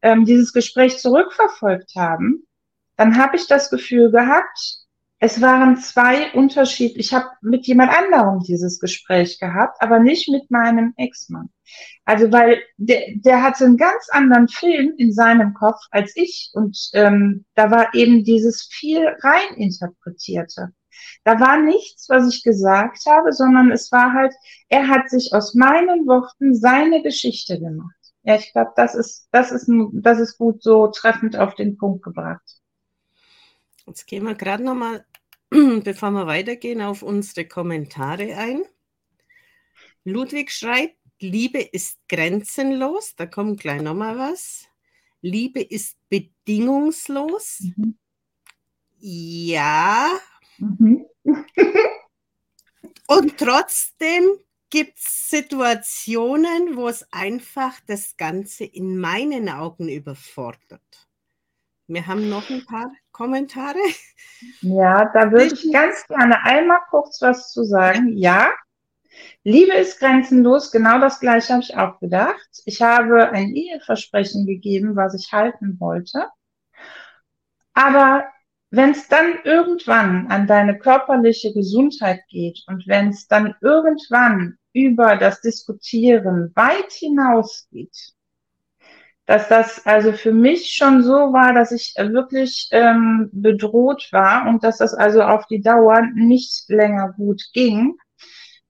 ähm, 0.00 0.24
dieses 0.24 0.54
Gespräch 0.54 0.98
zurückverfolgt 0.98 1.92
haben, 1.96 2.46
dann 2.96 3.18
habe 3.18 3.36
ich 3.36 3.46
das 3.46 3.70
Gefühl 3.70 4.10
gehabt, 4.10 4.86
es 5.22 5.42
waren 5.42 5.76
zwei 5.76 6.32
Unterschiede. 6.32 6.98
Ich 6.98 7.12
habe 7.12 7.28
mit 7.42 7.66
jemand 7.66 7.92
anderem 7.92 8.40
dieses 8.40 8.80
Gespräch 8.80 9.38
gehabt, 9.38 9.76
aber 9.82 9.98
nicht 9.98 10.30
mit 10.30 10.50
meinem 10.50 10.94
Ex-Mann. 10.96 11.50
Also 12.06 12.32
weil 12.32 12.62
der, 12.78 13.02
der 13.16 13.42
hatte 13.42 13.66
einen 13.66 13.76
ganz 13.76 14.08
anderen 14.10 14.48
Film 14.48 14.94
in 14.96 15.12
seinem 15.12 15.52
Kopf 15.52 15.78
als 15.90 16.16
ich 16.16 16.50
und 16.54 16.88
ähm, 16.94 17.44
da 17.54 17.70
war 17.70 17.94
eben 17.94 18.24
dieses 18.24 18.64
viel 18.64 19.06
rein 19.20 19.56
interpretierte. 19.56 20.72
Da 21.24 21.38
war 21.38 21.60
nichts, 21.60 22.08
was 22.08 22.34
ich 22.34 22.42
gesagt 22.42 23.04
habe, 23.06 23.34
sondern 23.34 23.70
es 23.70 23.92
war 23.92 24.14
halt, 24.14 24.32
er 24.70 24.88
hat 24.88 25.10
sich 25.10 25.34
aus 25.34 25.54
meinen 25.54 26.06
Worten 26.06 26.54
seine 26.54 27.02
Geschichte 27.02 27.60
gemacht. 27.60 27.94
Ja, 28.22 28.36
ich 28.36 28.52
glaube, 28.52 28.72
das 28.74 28.94
ist, 28.94 29.28
das 29.32 29.52
ist, 29.52 29.70
das 29.92 30.18
ist 30.18 30.38
gut 30.38 30.62
so 30.62 30.86
treffend 30.86 31.36
auf 31.36 31.54
den 31.56 31.76
Punkt 31.76 32.02
gebracht. 32.02 32.60
Jetzt 33.86 34.06
gehen 34.06 34.24
wir 34.24 34.34
gerade 34.34 34.62
nochmal 34.62 35.04
bevor 35.84 36.10
wir 36.12 36.26
weitergehen, 36.26 36.80
auf 36.80 37.02
unsere 37.02 37.46
Kommentare 37.46 38.36
ein. 38.36 38.62
Ludwig 40.04 40.50
schreibt, 40.52 40.96
Liebe 41.18 41.60
ist 41.60 41.98
grenzenlos. 42.08 43.14
Da 43.16 43.26
kommt 43.26 43.60
gleich 43.60 43.82
nochmal 43.82 44.16
was. 44.16 44.66
Liebe 45.20 45.60
ist 45.60 45.98
bedingungslos. 46.08 47.60
Mhm. 47.76 47.98
Ja. 48.98 50.08
Mhm. 50.58 51.04
Und 53.06 53.36
trotzdem 53.38 54.24
gibt 54.70 54.98
es 54.98 55.28
Situationen, 55.30 56.76
wo 56.76 56.88
es 56.88 57.06
einfach 57.12 57.80
das 57.86 58.16
Ganze 58.16 58.64
in 58.64 58.98
meinen 58.98 59.48
Augen 59.48 59.88
überfordert. 59.88 61.09
Wir 61.90 62.06
haben 62.06 62.28
noch 62.28 62.48
ein 62.50 62.64
paar 62.66 62.92
Kommentare. 63.10 63.80
Ja, 64.60 65.10
da 65.12 65.32
würde 65.32 65.52
ich 65.52 65.72
ganz 65.72 66.06
gerne 66.06 66.40
einmal 66.44 66.78
kurz 66.88 67.20
was 67.20 67.50
zu 67.50 67.64
sagen. 67.64 68.16
Ja, 68.16 68.52
Liebe 69.42 69.72
ist 69.72 69.98
grenzenlos. 69.98 70.70
Genau 70.70 71.00
das 71.00 71.18
Gleiche 71.18 71.52
habe 71.52 71.64
ich 71.64 71.76
auch 71.76 71.98
gedacht. 71.98 72.48
Ich 72.64 72.80
habe 72.80 73.30
ein 73.30 73.56
Eheversprechen 73.56 74.46
gegeben, 74.46 74.94
was 74.94 75.14
ich 75.14 75.32
halten 75.32 75.80
wollte. 75.80 76.28
Aber 77.74 78.24
wenn 78.70 78.92
es 78.92 79.08
dann 79.08 79.40
irgendwann 79.42 80.28
an 80.28 80.46
deine 80.46 80.78
körperliche 80.78 81.52
Gesundheit 81.52 82.20
geht 82.28 82.62
und 82.68 82.86
wenn 82.86 83.08
es 83.08 83.26
dann 83.26 83.56
irgendwann 83.60 84.58
über 84.72 85.16
das 85.16 85.40
Diskutieren 85.40 86.52
weit 86.54 86.92
hinausgeht, 86.92 88.14
dass 89.30 89.46
das 89.46 89.86
also 89.86 90.12
für 90.12 90.32
mich 90.32 90.72
schon 90.72 91.04
so 91.04 91.32
war, 91.32 91.54
dass 91.54 91.70
ich 91.70 91.94
wirklich 91.96 92.68
ähm, 92.72 93.30
bedroht 93.32 94.08
war 94.10 94.48
und 94.48 94.64
dass 94.64 94.78
das 94.78 94.92
also 94.92 95.22
auf 95.22 95.46
die 95.46 95.60
Dauer 95.60 96.02
nicht 96.16 96.64
länger 96.68 97.12
gut 97.12 97.40
ging 97.52 97.96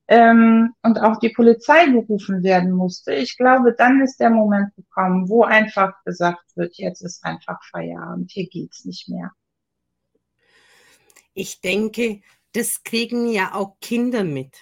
ähm, 0.07 0.75
und 0.83 0.99
auch 0.99 1.19
die 1.19 1.31
Polizei 1.31 1.87
gerufen 1.87 2.43
werden 2.43 2.73
musste. 2.73 3.15
Ich 3.15 3.39
glaube, 3.39 3.73
dann 3.73 4.03
ist 4.03 4.21
der 4.21 4.29
Moment 4.29 4.75
gekommen, 4.77 5.31
wo 5.31 5.45
einfach 5.45 5.95
gesagt 6.05 6.45
wird, 6.57 6.77
jetzt 6.77 7.01
ist 7.01 7.25
einfach 7.25 7.59
Feierabend, 7.71 8.31
hier 8.31 8.47
geht's 8.47 8.85
nicht 8.85 9.09
mehr. 9.09 9.33
Ich 11.33 11.63
denke, 11.63 12.21
das 12.53 12.83
kriegen 12.83 13.31
ja 13.31 13.55
auch 13.55 13.81
Kinder 13.81 14.25
mit. 14.25 14.55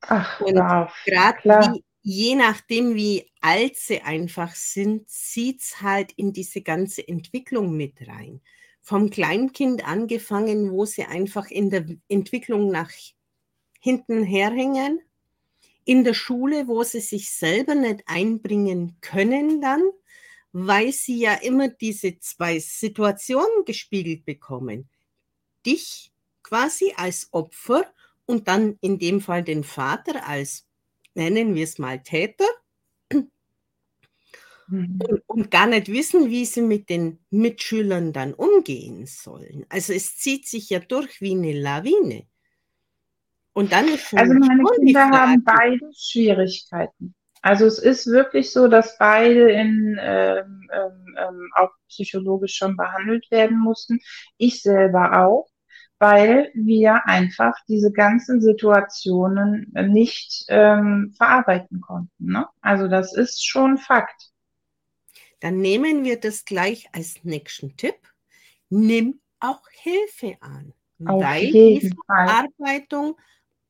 Ach, 0.00 0.40
und 0.40 0.56
gerade 1.04 1.80
je 2.02 2.34
nachdem, 2.34 2.94
wie 2.94 3.30
alt 3.40 3.76
sie 3.76 4.00
einfach 4.00 4.54
sind, 4.54 5.08
zieht 5.08 5.60
es 5.60 5.82
halt 5.82 6.12
in 6.12 6.32
diese 6.32 6.62
ganze 6.62 7.06
Entwicklung 7.06 7.76
mit 7.76 8.06
rein. 8.06 8.40
Vom 8.82 9.10
Kleinkind 9.10 9.86
angefangen, 9.86 10.70
wo 10.70 10.86
sie 10.86 11.04
einfach 11.04 11.50
in 11.50 11.70
der 11.70 11.86
Entwicklung 12.08 12.70
nach 12.70 12.90
hinten 13.80 14.24
herhängen, 14.24 15.00
in 15.84 16.04
der 16.04 16.14
Schule, 16.14 16.68
wo 16.68 16.82
sie 16.82 17.00
sich 17.00 17.30
selber 17.30 17.74
nicht 17.74 18.02
einbringen 18.06 18.96
können 19.00 19.60
dann, 19.60 19.82
weil 20.52 20.92
sie 20.92 21.18
ja 21.18 21.34
immer 21.34 21.68
diese 21.68 22.18
zwei 22.18 22.58
Situationen 22.58 23.64
gespiegelt 23.64 24.24
bekommen. 24.24 24.88
Dich 25.66 26.12
quasi 26.42 26.92
als 26.96 27.28
Opfer 27.32 27.84
und 28.26 28.48
dann 28.48 28.78
in 28.80 28.98
dem 28.98 29.20
Fall 29.20 29.42
den 29.42 29.64
Vater 29.64 30.26
als 30.26 30.66
nennen 31.14 31.54
wir 31.54 31.64
es 31.64 31.78
mal 31.78 32.02
Täter, 32.02 32.46
mhm. 34.70 34.98
und, 35.08 35.22
und, 35.26 35.50
gar 35.50 35.66
nicht 35.66 35.88
wissen, 35.88 36.30
wie 36.30 36.44
sie 36.44 36.62
mit 36.62 36.88
den 36.88 37.18
Mitschülern 37.30 38.12
dann 38.12 38.34
umgehen 38.34 39.06
sollen. 39.06 39.66
Also 39.68 39.92
es 39.92 40.16
zieht 40.16 40.46
sich 40.46 40.70
ja 40.70 40.80
durch 40.80 41.20
wie 41.20 41.32
eine 41.32 41.52
Lawine. 41.52 42.26
Und 43.52 43.72
dann 43.72 43.88
ist 43.88 44.14
also 44.14 44.32
meine 44.32 44.62
Kinder 44.76 45.10
haben 45.10 45.42
beide 45.44 45.90
Schwierigkeiten. 45.94 47.14
Also 47.42 47.66
es 47.66 47.78
ist 47.78 48.06
wirklich 48.06 48.52
so, 48.52 48.68
dass 48.68 48.96
beide 48.98 49.50
in, 49.50 49.98
ähm, 50.00 50.68
ähm, 50.72 51.16
ähm 51.18 51.50
auch 51.56 51.70
psychologisch 51.88 52.54
schon 52.54 52.76
behandelt 52.76 53.30
werden 53.30 53.58
mussten. 53.58 53.98
Ich 54.36 54.62
selber 54.62 55.24
auch 55.24 55.48
weil 56.00 56.50
wir 56.54 57.06
einfach 57.06 57.54
diese 57.68 57.92
ganzen 57.92 58.40
Situationen 58.40 59.70
nicht 59.88 60.46
ähm, 60.48 61.12
verarbeiten 61.14 61.82
konnten. 61.82 62.32
Ne? 62.32 62.48
Also 62.62 62.88
das 62.88 63.14
ist 63.14 63.46
schon 63.46 63.76
Fakt. 63.76 64.30
Dann 65.40 65.58
nehmen 65.58 66.02
wir 66.02 66.18
das 66.18 66.46
gleich 66.46 66.88
als 66.92 67.22
nächsten 67.22 67.76
Tipp. 67.76 67.96
Nimm 68.70 69.20
auch 69.40 69.62
Hilfe 69.70 70.38
an, 70.40 70.72
Auf 71.04 71.22
weil 71.22 71.52
die 71.52 71.92
Verarbeitung 72.06 73.18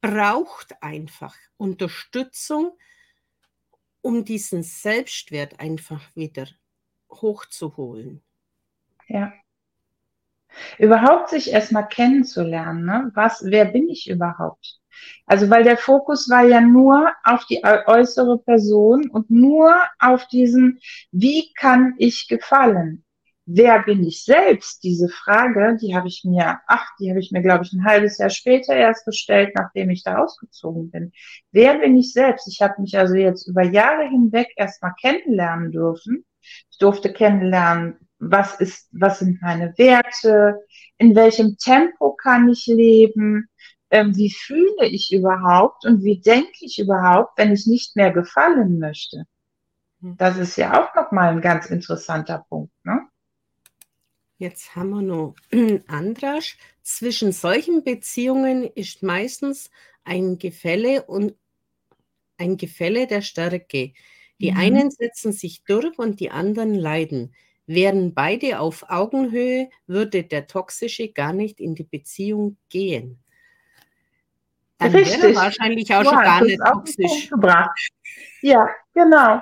braucht 0.01 0.81
einfach 0.83 1.37
Unterstützung, 1.57 2.79
um 4.03 4.25
diesen 4.25 4.63
Selbstwert 4.63 5.59
einfach 5.59 6.15
wieder 6.15 6.47
hochzuholen. 7.11 8.23
Ja. 9.09 9.33
Überhaupt 10.79 11.31
sich 11.31 11.53
erstmal 11.53 11.89
kennenzulernen, 11.89 12.85
ne? 12.85 13.11
Was, 13.15 13.43
wer 13.45 13.67
bin 13.67 13.89
ich 13.89 14.09
überhaupt? 14.09 14.79
Also, 15.27 15.49
weil 15.51 15.65
der 15.65 15.77
Fokus 15.77 16.29
war 16.29 16.45
ja 16.45 16.61
nur 16.61 17.13
auf 17.25 17.47
die 17.47 17.63
äußere 17.65 18.39
Person 18.39 19.09
und 19.11 19.31
nur 19.31 19.75
auf 19.99 20.27
diesen, 20.29 20.81
wie 21.11 21.53
kann 21.55 21.95
ich 21.99 22.29
gefallen? 22.29 23.05
Wer 23.47 23.83
bin 23.83 24.05
ich 24.05 24.25
selbst? 24.25 24.85
Diese 24.85 25.09
Frage, 25.09 25.77
die 25.81 25.97
habe 25.97 26.07
ich 26.07 26.23
mir, 26.25 26.61
ach, 26.69 26.87
die 27.01 27.11
habe 27.11 27.19
ich 27.19 27.33
mir, 27.33 27.43
glaube 27.43 27.65
ich, 27.65 27.73
ein 27.73 27.85
halbes 27.85 28.19
Jahr 28.19 28.31
später 28.31 28.75
erst 28.77 29.05
gestellt, 29.05 29.55
nachdem 29.57 29.91
ich 29.91 30.05
da 30.05 30.19
ausgezogen 30.19 30.91
bin. 30.91 31.13
Wer 31.51 31.79
bin 31.79 31.97
ich 31.97 32.13
selbst? 32.13 32.47
Ich 32.47 32.63
habe 32.63 32.81
mich 32.81 32.97
also 32.97 33.15
jetzt 33.15 33.49
über 33.49 33.65
Jahre 33.65 34.09
hinweg 34.09 34.49
erstmal 34.57 34.95
kennenlernen 35.01 35.73
dürfen. 35.73 36.25
Ich 36.71 36.79
durfte 36.79 37.13
kennenlernen, 37.13 37.99
was 38.21 38.61
ist, 38.61 38.89
was 38.93 39.19
sind 39.19 39.41
meine 39.43 39.77
Werte, 39.77 40.61
in 40.99 41.17
welchem 41.17 41.57
Tempo 41.57 42.13
kann 42.13 42.49
ich 42.49 42.67
leben, 42.67 43.49
ähm, 43.91 44.15
wie 44.15 44.31
fühle 44.31 44.87
ich 44.87 45.13
überhaupt 45.13 45.85
und 45.85 46.05
wie 46.05 46.21
denke 46.21 46.59
ich 46.61 46.79
überhaupt, 46.79 47.37
wenn 47.39 47.53
ich 47.53 47.67
nicht 47.67 47.97
mehr 47.97 48.13
gefallen 48.13 48.79
möchte. 48.79 49.25
Hm. 50.01 50.17
Das 50.17 50.37
ist 50.37 50.57
ja 50.57 50.81
auch 50.81 50.95
nochmal 50.95 51.31
ein 51.31 51.41
ganz 51.41 51.67
interessanter 51.67 52.45
Punkt. 52.49 52.73
Ne? 52.85 53.01
Jetzt 54.39 54.77
haben 54.77 54.91
wir 54.91 55.03
noch 55.03 55.35
Andrasch. 55.89 56.57
Zwischen 56.83 57.33
solchen 57.33 57.85
Beziehungen 57.85 58.65
ist 58.65 59.03
meistens 59.03 59.71
ein 60.05 60.39
Gefälle 60.39 61.05
und 61.05 61.35
ein 62.37 62.57
Gefälle 62.57 63.07
der 63.07 63.23
Stärke. 63.23 63.93
Die 64.41 64.53
mhm. 64.53 64.57
einen 64.57 64.91
setzen 64.91 65.33
sich 65.33 65.63
durch 65.65 65.99
und 65.99 66.21
die 66.21 66.31
anderen 66.31 66.75
leiden. 66.75 67.35
Wären 67.73 68.15
beide 68.15 68.59
auf 68.59 68.91
Augenhöhe, 68.91 69.71
würde 69.87 70.25
der 70.25 70.49
Toxische 70.49 71.13
gar 71.13 71.33
nicht 71.33 71.61
in 71.61 71.77
die 71.77 71.85
Beziehung 71.85 72.57
gehen. 72.69 73.23
Dann 74.79 74.91
Richtig. 74.91 75.23
wäre 75.23 75.35
er 75.35 75.37
wahrscheinlich 75.37 75.95
auch 75.95 76.03
ja, 76.03 76.11
schon 76.11 76.19
gar 76.19 76.45
nicht 76.45 76.61
toxisch. 76.61 77.31
Ja, 78.43 78.69
genau. 78.93 79.41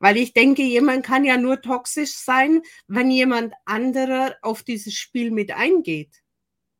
Weil 0.00 0.16
ich 0.16 0.32
denke, 0.32 0.62
jemand 0.62 1.06
kann 1.06 1.24
ja 1.24 1.36
nur 1.36 1.62
toxisch 1.62 2.14
sein, 2.14 2.60
wenn 2.88 3.08
jemand 3.08 3.54
anderer 3.66 4.34
auf 4.42 4.64
dieses 4.64 4.94
Spiel 4.94 5.30
mit 5.30 5.52
eingeht. 5.52 6.24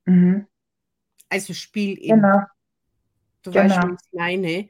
Mhm. 0.06 0.48
Also 1.28 1.54
Spiel 1.54 1.98
eben. 2.00 2.20
Genau. 2.20 2.40
Du 3.44 3.52
genau. 3.52 3.76
weißt, 3.76 3.78
was 3.92 4.02
ich 4.10 4.18
meine. 4.18 4.68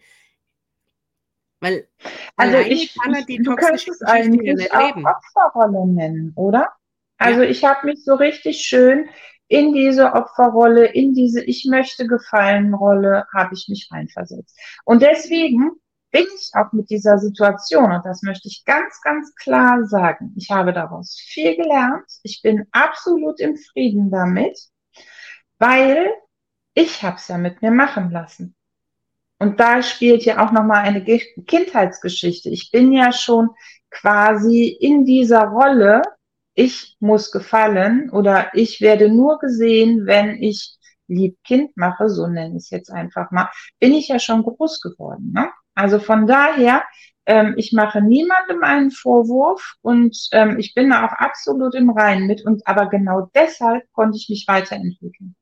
Weil 1.61 1.89
also 2.37 2.59
ich, 2.59 2.95
kann 2.97 3.15
er 3.15 3.25
die 3.25 3.39
du 3.39 3.55
könntest 3.55 3.89
es 3.89 4.03
eigentlich 4.03 4.73
auch 4.73 4.87
leben. 4.87 5.05
Opferrolle 5.07 5.87
nennen, 5.87 6.33
oder? 6.35 6.73
Also 7.19 7.43
ja. 7.43 7.51
ich 7.51 7.65
habe 7.65 7.87
mich 7.87 8.03
so 8.03 8.15
richtig 8.15 8.63
schön 8.63 9.09
in 9.49 9.73
diese 9.73 10.13
Opferrolle, 10.15 10.87
in 10.87 11.13
diese 11.13 11.45
Ich 11.45 11.67
möchte 11.69 12.07
gefallen 12.07 12.73
Rolle, 12.73 13.27
habe 13.35 13.55
ich 13.55 13.67
mich 13.69 13.89
reinversetzt. 13.93 14.59
Und 14.85 15.03
deswegen 15.03 15.73
bin 16.13 16.25
ich 16.37 16.51
auch 16.55 16.73
mit 16.73 16.89
dieser 16.91 17.19
Situation, 17.19 17.93
und 17.93 18.05
das 18.05 18.23
möchte 18.23 18.49
ich 18.49 18.65
ganz, 18.65 19.01
ganz 19.03 19.35
klar 19.35 19.85
sagen, 19.87 20.35
ich 20.37 20.51
habe 20.51 20.73
daraus 20.73 21.17
viel 21.21 21.57
gelernt. 21.57 22.07
Ich 22.23 22.43
bin 22.43 22.67
absolut 22.73 23.41
im 23.41 23.57
Frieden 23.57 24.11
damit, 24.11 24.59
weil 25.59 26.11
ich 26.75 27.03
habe 27.03 27.17
es 27.17 27.29
ja 27.29 27.39
mit 27.39 27.61
mir 27.63 27.71
machen 27.71 28.11
lassen. 28.11 28.55
Und 29.41 29.59
da 29.59 29.83
spielt 29.83 30.25
ja 30.25 30.45
auch 30.45 30.53
nochmal 30.53 30.83
eine 30.83 31.03
Kindheitsgeschichte. 31.03 32.51
Ich 32.51 32.71
bin 32.71 32.93
ja 32.93 33.11
schon 33.11 33.49
quasi 33.91 34.67
in 34.69 35.07
dieser 35.07 35.45
Rolle, 35.45 36.03
ich 36.55 36.97
muss 37.01 37.33
gefallen 37.33 38.11
oder 38.11 38.55
ich 38.55 38.83
werde 38.83 39.09
nur 39.09 39.39
gesehen, 39.39 40.05
wenn 40.05 40.43
ich 40.43 40.77
lieb 41.09 41.39
Kind 41.43 41.75
mache, 41.77 42.11
so 42.11 42.27
nenne 42.27 42.57
ich 42.57 42.65
es 42.65 42.71
jetzt 42.71 42.91
einfach 42.91 43.31
mal, 43.31 43.49
bin 43.79 43.95
ich 43.95 44.09
ja 44.09 44.19
schon 44.19 44.43
groß 44.43 44.83
geworden. 44.83 45.33
Ne? 45.35 45.49
Also 45.75 45.99
von 46.01 46.27
daher, 46.27 46.85
ähm, 47.25 47.55
ich 47.57 47.73
mache 47.73 48.03
niemandem 48.03 48.63
einen 48.63 48.91
Vorwurf 48.91 49.75
und 49.81 50.17
ähm, 50.33 50.59
ich 50.59 50.75
bin 50.75 50.91
da 50.91 51.07
auch 51.07 51.13
absolut 51.13 51.75
im 51.75 51.89
Reinen 51.89 52.27
mit 52.27 52.45
und 52.45 52.67
aber 52.67 52.91
genau 52.91 53.31
deshalb 53.35 53.91
konnte 53.93 54.19
ich 54.19 54.29
mich 54.29 54.45
weiterentwickeln. 54.47 55.35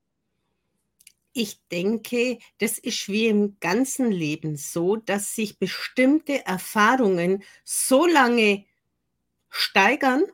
Ich 1.40 1.60
denke, 1.70 2.38
das 2.58 2.78
ist 2.78 3.06
wie 3.06 3.28
im 3.28 3.60
ganzen 3.60 4.10
Leben 4.10 4.56
so, 4.56 4.96
dass 4.96 5.36
sich 5.36 5.60
bestimmte 5.60 6.44
Erfahrungen 6.44 7.44
so 7.62 8.06
lange 8.06 8.64
steigern, 9.48 10.24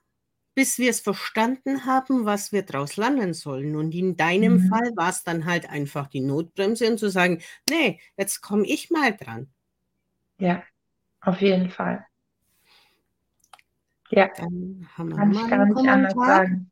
bis 0.54 0.78
wir 0.78 0.88
es 0.88 1.00
verstanden 1.00 1.84
haben, 1.84 2.24
was 2.24 2.52
wir 2.52 2.62
daraus 2.62 2.96
lernen 2.96 3.34
sollen. 3.34 3.76
Und 3.76 3.94
in 3.94 4.16
deinem 4.16 4.54
mhm. 4.54 4.68
Fall 4.70 4.92
war 4.96 5.10
es 5.10 5.22
dann 5.24 5.44
halt 5.44 5.68
einfach 5.68 6.06
die 6.06 6.22
Notbremse 6.22 6.90
und 6.90 6.96
zu 6.96 7.10
sagen, 7.10 7.42
nee, 7.68 8.00
jetzt 8.16 8.40
komme 8.40 8.66
ich 8.66 8.88
mal 8.88 9.14
dran. 9.14 9.48
Ja, 10.38 10.62
auf 11.20 11.38
jeden 11.42 11.68
Fall. 11.68 12.06
Ja, 14.08 14.30
dann 14.38 14.88
haben 14.96 15.10
wir 15.10 15.16
kann 15.16 15.32
ich 15.32 15.50
gar 15.50 15.66
nicht 15.66 15.86
anders 15.86 16.14
sagen. 16.14 16.70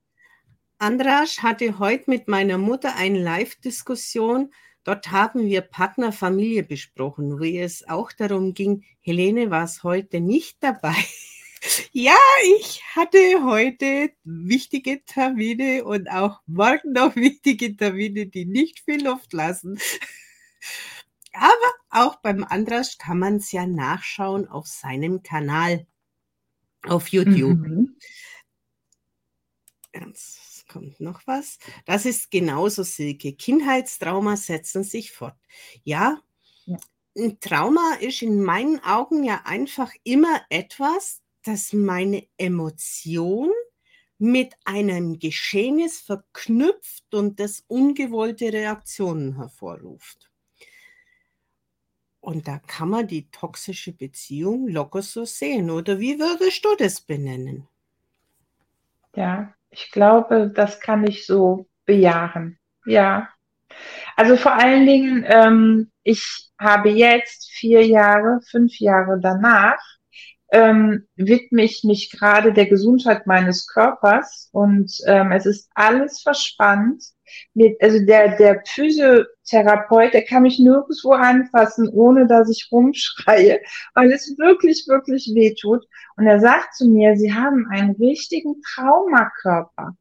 Andras 0.82 1.44
hatte 1.44 1.78
heute 1.78 2.10
mit 2.10 2.26
meiner 2.26 2.58
Mutter 2.58 2.96
eine 2.96 3.22
Live-Diskussion. 3.22 4.52
Dort 4.82 5.12
haben 5.12 5.46
wir 5.46 5.60
Partnerfamilie 5.60 6.64
besprochen, 6.64 7.38
wo 7.38 7.44
es 7.44 7.86
auch 7.88 8.10
darum 8.10 8.52
ging, 8.52 8.82
Helene 8.98 9.48
war 9.52 9.62
es 9.62 9.84
heute 9.84 10.20
nicht 10.20 10.56
dabei. 10.58 10.96
ja, 11.92 12.16
ich 12.58 12.82
hatte 12.96 13.44
heute 13.44 14.10
wichtige 14.24 15.04
Termine 15.04 15.84
und 15.84 16.10
auch 16.10 16.40
morgen 16.46 16.94
noch 16.94 17.14
wichtige 17.14 17.76
Termine, 17.76 18.26
die 18.26 18.44
nicht 18.44 18.80
viel 18.80 19.04
Luft 19.04 19.32
lassen. 19.32 19.78
Aber 21.32 21.74
auch 21.90 22.16
beim 22.16 22.42
Andras 22.42 22.98
kann 22.98 23.20
man 23.20 23.36
es 23.36 23.52
ja 23.52 23.68
nachschauen 23.68 24.48
auf 24.48 24.66
seinem 24.66 25.22
Kanal 25.22 25.86
auf 26.82 27.06
YouTube. 27.06 27.68
Mhm. 27.68 27.96
Ganz 29.92 30.51
kommt 30.72 31.00
noch 31.00 31.26
was. 31.26 31.58
Das 31.84 32.06
ist 32.06 32.30
genauso, 32.30 32.82
Silke. 32.82 33.32
Kindheitstrauma 33.32 34.36
setzen 34.36 34.84
sich 34.84 35.12
fort. 35.12 35.36
Ja, 35.84 36.20
ja, 36.66 36.78
ein 37.16 37.40
Trauma 37.40 37.94
ist 38.00 38.22
in 38.22 38.42
meinen 38.42 38.82
Augen 38.82 39.24
ja 39.24 39.42
einfach 39.44 39.92
immer 40.04 40.40
etwas, 40.48 41.22
das 41.44 41.72
meine 41.72 42.26
Emotion 42.38 43.50
mit 44.18 44.54
einem 44.64 45.18
Geschehnis 45.18 46.00
verknüpft 46.00 47.12
und 47.12 47.40
das 47.40 47.64
ungewollte 47.66 48.52
Reaktionen 48.52 49.36
hervorruft. 49.36 50.30
Und 52.20 52.46
da 52.46 52.60
kann 52.60 52.88
man 52.88 53.08
die 53.08 53.28
toxische 53.30 53.92
Beziehung 53.92 54.68
locker 54.68 55.02
so 55.02 55.24
sehen. 55.24 55.70
Oder 55.70 55.98
wie 55.98 56.20
würdest 56.20 56.64
du 56.64 56.68
das 56.78 57.00
benennen? 57.00 57.66
Ja, 59.16 59.54
ich 59.72 59.90
glaube, 59.90 60.52
das 60.54 60.80
kann 60.80 61.04
ich 61.06 61.26
so 61.26 61.66
bejahen. 61.86 62.58
Ja. 62.86 63.28
Also 64.16 64.36
vor 64.36 64.52
allen 64.54 64.86
Dingen, 64.86 65.24
ähm, 65.26 65.90
ich 66.02 66.50
habe 66.58 66.90
jetzt 66.90 67.50
vier 67.50 67.84
Jahre, 67.86 68.40
fünf 68.48 68.78
Jahre 68.78 69.18
danach, 69.20 69.80
ähm, 70.52 71.08
widme 71.16 71.64
ich 71.64 71.82
mich 71.82 72.10
gerade 72.10 72.52
der 72.52 72.66
Gesundheit 72.66 73.26
meines 73.26 73.66
Körpers 73.66 74.50
und 74.52 74.92
ähm, 75.06 75.32
es 75.32 75.46
ist 75.46 75.70
alles 75.74 76.20
verspannt. 76.20 77.02
also 77.80 78.04
der, 78.04 78.36
der 78.36 78.62
Physiotherapeut, 78.66 80.12
der 80.12 80.24
kann 80.24 80.42
mich 80.42 80.58
nirgendwo 80.58 81.12
anfassen, 81.12 81.88
ohne 81.88 82.26
dass 82.26 82.50
ich 82.50 82.68
rumschreie, 82.70 83.60
weil 83.94 84.12
es 84.12 84.36
wirklich, 84.38 84.84
wirklich 84.86 85.32
weh 85.34 85.54
tut. 85.54 85.86
Und 86.16 86.26
er 86.26 86.38
sagt 86.38 86.74
zu 86.74 86.86
mir, 86.86 87.16
Sie 87.16 87.32
haben 87.32 87.66
einen 87.70 87.92
richtigen 87.92 88.60
Traumakörper. 88.74 89.96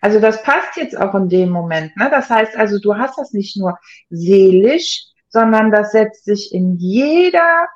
Also 0.00 0.18
das 0.18 0.42
passt 0.42 0.76
jetzt 0.76 0.96
auch 0.96 1.14
in 1.14 1.28
dem 1.28 1.50
Moment. 1.50 1.94
Ne? 1.98 2.08
Das 2.10 2.30
heißt 2.30 2.56
also, 2.56 2.78
du 2.78 2.96
hast 2.96 3.18
das 3.18 3.32
nicht 3.32 3.58
nur 3.58 3.78
seelisch, 4.08 5.04
sondern 5.28 5.70
das 5.70 5.92
setzt 5.92 6.24
sich 6.24 6.54
in 6.54 6.76
jeder 6.76 7.68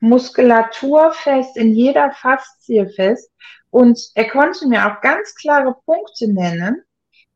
Muskulatur 0.00 1.12
fest, 1.12 1.56
in 1.56 1.72
jeder 1.72 2.12
Faszie 2.12 2.86
fest. 2.94 3.30
Und 3.70 4.00
er 4.14 4.28
konnte 4.28 4.66
mir 4.66 4.86
auch 4.86 5.00
ganz 5.00 5.34
klare 5.34 5.76
Punkte 5.84 6.32
nennen, 6.32 6.82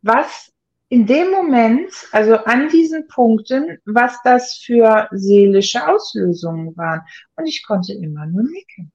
was 0.03 0.53
in 0.89 1.07
dem 1.07 1.31
Moment, 1.31 1.93
also 2.11 2.37
an 2.37 2.69
diesen 2.69 3.07
Punkten, 3.07 3.79
was 3.85 4.19
das 4.25 4.57
für 4.57 5.09
seelische 5.13 5.87
Auslösungen 5.87 6.77
waren. 6.77 7.03
Und 7.37 7.47
ich 7.47 7.65
konnte 7.65 7.93
immer 7.93 8.27
nur 8.27 8.43
nicken. 8.43 8.93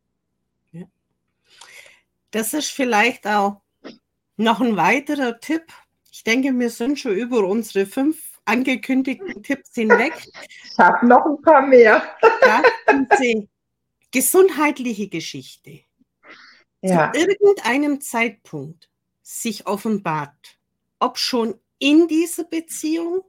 Das 2.31 2.53
ist 2.53 2.71
vielleicht 2.71 3.25
auch 3.25 3.61
noch 4.35 4.59
ein 4.59 4.75
weiterer 4.75 5.39
Tipp. 5.39 5.63
Ich 6.11 6.25
denke, 6.25 6.51
wir 6.59 6.69
sind 6.69 6.99
schon 6.99 7.15
über 7.15 7.45
unsere 7.45 7.85
fünf 7.85 8.39
angekündigten 8.43 9.41
Tipps 9.41 9.73
hinweg. 9.73 10.13
Ich 10.69 10.79
habe 10.79 11.07
noch 11.07 11.25
ein 11.25 11.41
paar 11.41 11.61
mehr. 11.61 12.03
Ja, 12.45 12.61
gesundheitliche 14.15 15.09
Geschichte. 15.09 15.81
Ja. 16.81 17.11
Zu 17.11 17.19
irgendeinem 17.19 17.99
Zeitpunkt 17.99 18.89
sich 19.21 19.67
offenbart, 19.67 20.57
ob 20.99 21.17
schon 21.17 21.59
in 21.79 22.07
dieser 22.07 22.45
Beziehung 22.45 23.25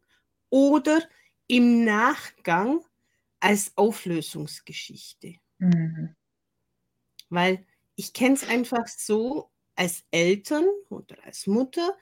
oder 0.48 1.02
im 1.48 1.84
Nachgang 1.84 2.84
als 3.40 3.72
Auflösungsgeschichte. 3.74 5.34
Mhm. 5.58 6.14
Weil 7.30 7.66
ich 7.96 8.12
kenne 8.12 8.36
es 8.36 8.48
einfach 8.48 8.86
so 8.86 9.50
als 9.74 10.04
Eltern 10.12 10.68
oder 10.88 11.16
als 11.24 11.48
Mutter. 11.48 11.98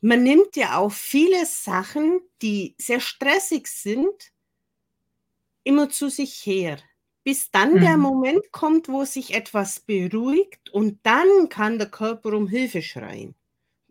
Man 0.00 0.24
nimmt 0.24 0.56
ja 0.56 0.78
auch 0.78 0.90
viele 0.90 1.46
Sachen, 1.46 2.20
die 2.42 2.74
sehr 2.76 2.98
stressig 2.98 3.68
sind, 3.68 4.32
immer 5.62 5.90
zu 5.90 6.08
sich 6.08 6.44
her, 6.44 6.82
bis 7.24 7.50
dann 7.50 7.74
mhm. 7.74 7.80
der 7.80 7.96
Moment 7.96 8.52
kommt, 8.52 8.88
wo 8.88 9.04
sich 9.04 9.34
etwas 9.34 9.80
beruhigt 9.80 10.70
und 10.70 11.00
dann 11.02 11.48
kann 11.48 11.78
der 11.78 11.88
Körper 11.88 12.34
um 12.34 12.46
Hilfe 12.46 12.82
schreien. 12.82 13.34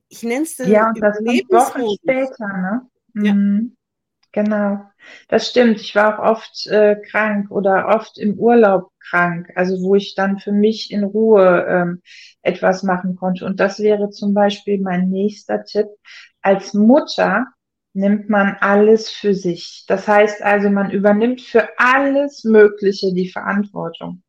Ich 0.08 0.22
nenne 0.24 0.44
es 0.44 0.58
Ja, 0.60 0.90
und 0.90 1.02
das 1.02 1.18
kommt 1.18 1.52
Wochen 1.52 1.96
später, 2.02 2.48
ne? 2.48 2.88
Mhm. 3.14 3.76
Ja. 3.76 3.84
Genau, 4.36 4.84
das 5.28 5.48
stimmt. 5.48 5.80
Ich 5.80 5.94
war 5.94 6.18
auch 6.18 6.32
oft 6.32 6.66
äh, 6.66 6.96
krank 6.96 7.52
oder 7.52 7.88
oft 7.90 8.18
im 8.18 8.34
Urlaub 8.40 8.92
krank, 9.00 9.52
also 9.56 9.80
wo 9.84 9.94
ich 9.94 10.16
dann 10.16 10.40
für 10.40 10.52
mich 10.52 10.92
in 10.92 11.04
Ruhe 11.04 11.66
ähm, 11.70 12.02
etwas 12.42 12.82
machen 12.82 13.16
konnte. 13.16 13.46
Und 13.46 13.60
das 13.60 13.80
wäre 13.80 14.10
zum 14.10 14.34
Beispiel 14.34 14.82
mein 14.82 15.10
nächster 15.10 15.64
Tipp. 15.66 15.88
Als 16.42 16.74
Mutter 16.74 17.46
nimmt 17.94 18.30
man 18.30 18.58
alles 18.60 19.10
für 19.10 19.34
sich. 19.34 19.86
Das 19.88 20.08
heißt 20.08 20.42
also, 20.42 20.70
man 20.70 20.92
übernimmt 20.92 21.42
für 21.42 21.70
alles 21.78 22.44
Mögliche 22.44 23.14
die 23.14 23.30
Verantwortung. 23.30 24.24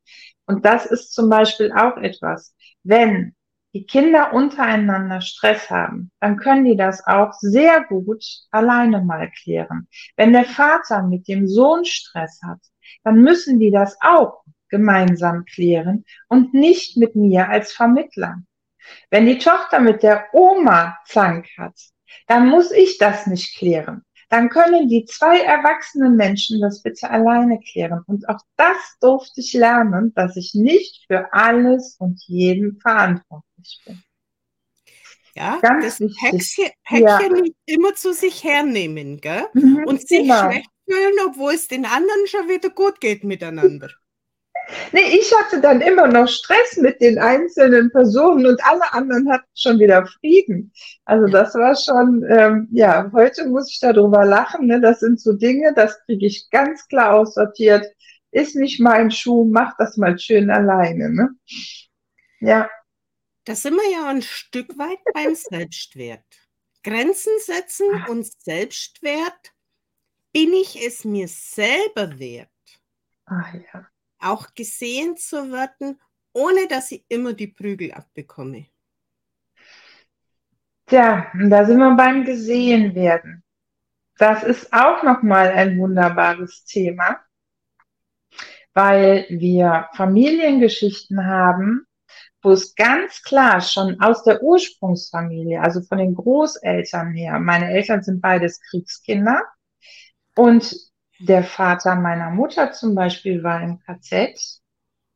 Und 0.47 0.65
das 0.65 0.87
ist 0.87 1.15
zum 1.15 1.31
Beispiel 1.31 1.73
auch 1.73 1.97
etwas. 1.97 2.55
Wenn 2.83 3.35
die 3.73 3.87
Kinder 3.87 4.33
untereinander 4.33 5.21
Stress 5.21 5.69
haben, 5.69 6.13
dann 6.21 6.37
können 6.37 6.65
die 6.65 6.77
das 6.77 7.05
auch 7.07 7.33
sehr 7.33 7.85
gut 7.85 8.25
alleine 8.51 9.03
mal 9.03 9.31
klären. 9.43 9.89
Wenn 10.17 10.33
der 10.33 10.45
Vater 10.45 11.03
mit 11.03 11.27
dem 11.27 11.49
Sohn 11.49 11.85
Stress 11.85 12.41
hat, 12.43 12.61
dann 13.03 13.23
müssen 13.23 13.59
die 13.59 13.73
das 13.73 13.97
auch 14.01 14.45
gemeinsam 14.69 15.45
klären 15.45 16.05
und 16.29 16.55
nicht 16.55 16.97
mit 16.97 17.17
mir 17.17 17.49
als 17.49 17.73
Vermittler. 17.73 18.43
Wenn 19.11 19.27
die 19.27 19.39
Tochter 19.39 19.81
mit 19.81 20.03
der 20.03 20.27
Oma 20.33 20.99
Zank 21.07 21.49
hat, 21.59 21.75
dann 22.27 22.49
muss 22.49 22.71
ich 22.71 22.99
das 22.99 23.27
nicht 23.27 23.57
klären 23.57 24.05
dann 24.35 24.49
können 24.49 24.89
die 24.89 25.05
zwei 25.05 25.41
erwachsenen 25.41 26.17
Menschen 26.17 26.61
das 26.61 26.83
bitte 26.83 27.09
alleine 27.09 27.61
klären. 27.61 28.03
Und 28.07 28.29
auch 28.29 28.41
das 28.57 28.77
durfte 29.01 29.41
ich 29.41 29.53
lernen, 29.53 30.13
dass 30.15 30.37
ich 30.37 30.55
nicht 30.55 31.05
für 31.07 31.33
alles 31.33 31.95
und 32.01 32.21
jeden 32.27 32.81
verantwortlich 32.81 33.81
bin. 33.87 34.03
Ja, 35.37 35.59
Ganz 35.61 35.85
das 35.85 35.99
Päckchen, 35.99 36.71
Päckchen 36.85 37.37
ja. 37.37 37.43
nicht 37.43 37.55
immer 37.67 37.95
zu 37.95 38.13
sich 38.13 38.43
hernehmen 38.43 39.21
gell? 39.21 39.47
Mhm, 39.53 39.85
und 39.87 40.01
sich 40.01 40.23
genau. 40.23 40.51
schlecht 40.51 40.71
fühlen, 40.89 41.15
obwohl 41.27 41.55
es 41.55 41.69
den 41.69 41.87
anderen 41.87 42.27
schon 42.27 42.49
wieder 42.49 42.71
gut 42.71 43.01
geht 43.01 43.23
miteinander. 43.23 43.91
Nee, 44.93 45.19
ich 45.19 45.33
hatte 45.35 45.61
dann 45.61 45.81
immer 45.81 46.07
noch 46.07 46.29
Stress 46.29 46.77
mit 46.77 47.01
den 47.01 47.19
einzelnen 47.19 47.91
Personen 47.91 48.47
und 48.47 48.65
alle 48.65 48.93
anderen 48.93 49.31
hatten 49.31 49.49
schon 49.55 49.79
wieder 49.79 50.07
Frieden. 50.07 50.73
Also 51.05 51.27
das 51.27 51.55
war 51.55 51.77
schon, 51.77 52.25
ähm, 52.29 52.69
ja, 52.73 53.11
heute 53.13 53.47
muss 53.49 53.71
ich 53.71 53.81
darüber 53.81 54.25
lachen. 54.25 54.67
Ne? 54.67 54.81
Das 54.81 55.01
sind 55.01 55.21
so 55.21 55.33
Dinge, 55.33 55.73
das 55.75 55.99
kriege 56.05 56.27
ich 56.27 56.49
ganz 56.51 56.87
klar 56.89 57.15
aussortiert. 57.15 57.87
Ist 58.31 58.57
nicht 58.57 58.81
mein 58.81 59.11
Schuh, 59.11 59.45
mach 59.45 59.77
das 59.77 59.97
mal 59.97 60.19
schön 60.19 60.51
alleine. 60.51 61.11
Ne? 61.11 61.31
Ja. 62.41 62.69
Da 63.45 63.55
sind 63.55 63.75
wir 63.75 63.91
ja 63.91 64.09
ein 64.09 64.23
Stück 64.23 64.79
weit 64.79 64.99
beim 65.13 65.35
Selbstwert. 65.35 66.25
Grenzen 66.83 67.33
setzen 67.39 67.87
und 68.09 68.27
Selbstwert. 68.43 69.53
Bin 70.33 70.53
ich 70.53 70.85
es 70.85 71.05
mir 71.05 71.29
selber 71.29 72.19
wert? 72.19 72.49
Ah 73.27 73.53
ja 73.73 73.87
auch 74.25 74.55
gesehen 74.55 75.17
zu 75.17 75.53
werden, 75.53 76.01
ohne 76.33 76.67
dass 76.69 76.91
ich 76.91 77.05
immer 77.09 77.33
die 77.33 77.49
Prügel 77.49 77.93
abbekomme. 77.93 78.67
Tja, 80.87 81.33
da 81.49 81.65
sind 81.65 81.79
wir 81.79 81.97
beim 81.97 82.25
Gesehen 82.25 82.95
werden. 82.95 83.43
Das 84.19 84.43
ist 84.43 84.73
auch 84.73 85.03
nochmal 85.03 85.49
ein 85.49 85.79
wunderbares 85.79 86.65
Thema, 86.65 87.21
weil 88.75 89.27
wir 89.31 89.89
Familiengeschichten 89.95 91.27
haben, 91.27 91.87
wo 92.43 92.51
es 92.51 92.75
ganz 92.75 93.23
klar 93.23 93.61
schon 93.61 94.01
aus 94.01 94.23
der 94.25 94.43
Ursprungsfamilie, 94.43 95.61
also 95.61 95.81
von 95.83 95.99
den 95.99 96.15
Großeltern 96.15 97.13
her, 97.15 97.41
meine 97.41 97.71
Eltern 97.71 98.03
sind 98.03 98.21
beides 98.21 98.61
Kriegskinder 98.61 99.43
und 100.37 100.77
der 101.25 101.45
Vater 101.45 101.95
meiner 101.97 102.31
Mutter 102.31 102.73
zum 102.73 102.95
Beispiel 102.95 103.43
war 103.43 103.63
im 103.63 103.79
KZ. 103.81 104.61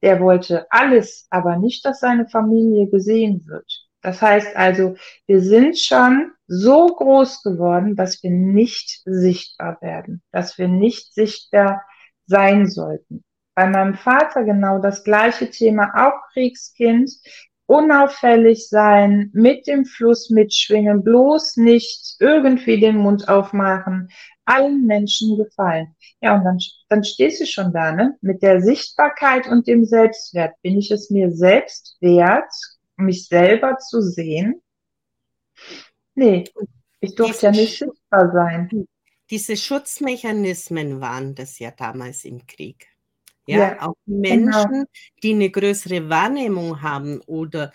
Der 0.03 0.21
wollte 0.21 0.67
alles, 0.71 1.27
aber 1.31 1.57
nicht, 1.57 1.85
dass 1.85 2.01
seine 2.01 2.29
Familie 2.29 2.89
gesehen 2.89 3.45
wird. 3.47 3.89
Das 4.01 4.23
heißt 4.23 4.55
also, 4.57 4.97
wir 5.27 5.41
sind 5.41 5.79
schon 5.79 6.33
so 6.47 6.87
groß 6.87 7.43
geworden, 7.43 7.97
dass 7.97 8.23
wir 8.23 8.31
nicht 8.31 9.03
sichtbar 9.05 9.79
werden, 9.83 10.23
dass 10.31 10.57
wir 10.57 10.69
nicht 10.69 11.13
sichtbar 11.15 11.83
sein 12.27 12.67
sollten. 12.69 13.25
Bei 13.55 13.67
meinem 13.67 13.95
Vater 13.95 14.45
genau 14.45 14.79
das 14.79 15.03
gleiche 15.03 15.51
Thema, 15.51 15.93
auch 15.95 16.33
Kriegskind, 16.33 17.11
unauffällig 17.69 18.69
sein, 18.69 19.31
mit 19.35 19.67
dem 19.67 19.85
Fluss 19.85 20.31
mitschwingen, 20.31 21.05
bloß 21.05 21.59
nicht 21.59 22.17
irgendwie 22.19 22.81
den 22.81 22.97
Mund 22.97 23.29
aufmachen, 23.29 24.09
allen 24.47 24.87
Menschen 24.87 25.37
gefallen. 25.37 25.95
Ja, 26.23 26.37
und 26.37 26.45
dann, 26.45 26.59
dann 26.89 27.05
stehst 27.05 27.43
du 27.43 27.47
schon 27.47 27.73
da, 27.73 27.93
ne? 27.93 28.17
Mit 28.23 28.43
der 28.43 28.63
Sichtbarkeit 28.63 29.47
und 29.47 29.67
dem 29.67 29.85
Selbstwert. 29.85 30.55
Bin 30.63 30.79
ich 30.79 30.91
es 30.91 31.11
mir 31.11 31.31
selbst 31.31 31.99
wert, 32.01 32.51
mich 32.97 33.27
selber 33.29 33.77
zu 33.77 34.01
sehen? 34.01 34.63
Nee, 36.15 36.45
ich 37.01 37.15
durfte 37.15 37.47
ja 37.47 37.53
nicht 37.53 37.79
sichtbar 37.79 38.33
sein. 38.33 38.87
Diese 39.31 39.59
Schutzmechanismen 39.59 41.03
waren 41.03 41.35
das 41.35 41.59
ja 41.59 41.71
damals 41.71 42.25
im 42.25 42.47
Krieg. 42.47 42.89
Ja, 43.49 43.59
ja 43.59 43.83
auch 43.83 43.97
genau. 44.05 44.21
Menschen, 44.21 44.71
genau. 44.71 44.85
die 45.23 45.33
eine 45.33 45.51
größere 45.51 46.11
Wahrnehmung 46.11 46.83
haben 46.83 47.23
oder 47.23 47.73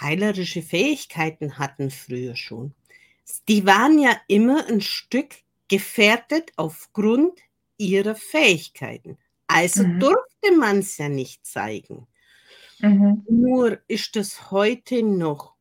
heilerische 0.00 0.62
Fähigkeiten 0.62 1.58
hatten 1.58 1.90
früher 1.90 2.36
schon. 2.36 2.74
Die 3.48 3.66
waren 3.66 3.98
ja 3.98 4.16
immer 4.28 4.66
ein 4.68 4.80
Stück 4.80 5.34
gefährdet 5.66 6.52
aufgrund 6.54 7.40
ihrer 7.76 8.14
Fähigkeiten. 8.14 9.18
Also 9.48 9.82
mhm. 9.82 9.98
durfte 9.98 10.56
man 10.56 10.78
es 10.78 10.96
ja 10.96 11.08
nicht 11.08 11.44
zeigen. 11.44 12.06
Mhm. 12.78 13.24
Nur 13.28 13.80
ist 13.88 14.14
das 14.14 14.52
heute 14.52 15.02
noch 15.02 15.54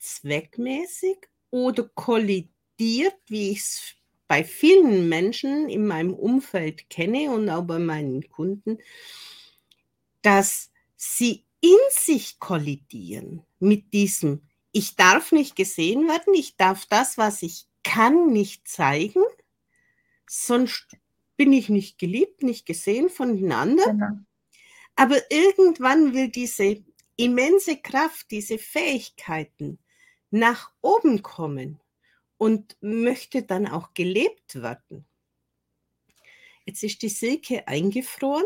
zweckmäßig 0.00 1.18
oder 1.50 1.88
kollidiert, 1.94 3.14
wie 3.28 3.52
ich 3.52 3.58
es 3.58 3.94
bei 4.28 4.44
vielen 4.44 5.08
Menschen 5.08 5.68
in 5.68 5.86
meinem 5.86 6.12
Umfeld 6.14 6.90
kenne 6.90 7.30
und 7.30 7.48
auch 7.48 7.64
bei 7.64 7.78
meinen 7.78 8.28
Kunden, 8.28 8.78
dass 10.22 10.70
sie 10.96 11.44
in 11.60 11.78
sich 11.90 12.38
kollidieren 12.38 13.42
mit 13.58 13.92
diesem, 13.92 14.42
ich 14.70 14.96
darf 14.96 15.32
nicht 15.32 15.56
gesehen 15.56 16.06
werden, 16.06 16.34
ich 16.34 16.56
darf 16.56 16.86
das, 16.86 17.16
was 17.16 17.42
ich 17.42 17.66
kann, 17.82 18.30
nicht 18.30 18.68
zeigen, 18.68 19.22
sonst 20.28 20.86
bin 21.36 21.52
ich 21.52 21.70
nicht 21.70 21.98
geliebt, 21.98 22.42
nicht 22.42 22.66
gesehen 22.66 23.08
von 23.08 23.36
den 23.36 23.50
anderen. 23.50 23.98
Genau. 23.98 24.18
Aber 24.94 25.16
irgendwann 25.30 26.12
will 26.12 26.28
diese 26.28 26.84
immense 27.16 27.76
Kraft, 27.78 28.30
diese 28.30 28.58
Fähigkeiten 28.58 29.78
nach 30.30 30.72
oben 30.82 31.22
kommen 31.22 31.80
und 32.38 32.76
möchte 32.80 33.42
dann 33.42 33.66
auch 33.66 33.92
gelebt 33.92 34.62
werden. 34.62 35.04
Jetzt 36.64 36.82
ist 36.82 37.02
die 37.02 37.08
Silke 37.08 37.66
eingefroren. 37.66 38.44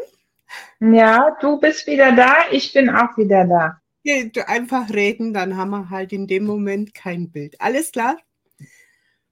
Ja, 0.81 1.37
du 1.41 1.59
bist 1.61 1.87
wieder 1.87 2.13
da, 2.13 2.35
ich 2.51 2.73
bin 2.73 2.91
auch 2.91 3.17
wieder 3.17 3.45
da. 3.47 3.81
Ja, 4.03 4.45
einfach 4.47 4.91
reden, 4.91 5.33
dann 5.33 5.57
haben 5.57 5.71
wir 5.71 5.91
halt 5.91 6.13
in 6.13 6.27
dem 6.27 6.45
Moment 6.45 6.95
kein 6.95 7.31
Bild. 7.31 7.61
Alles 7.61 7.93
klar? 7.93 8.17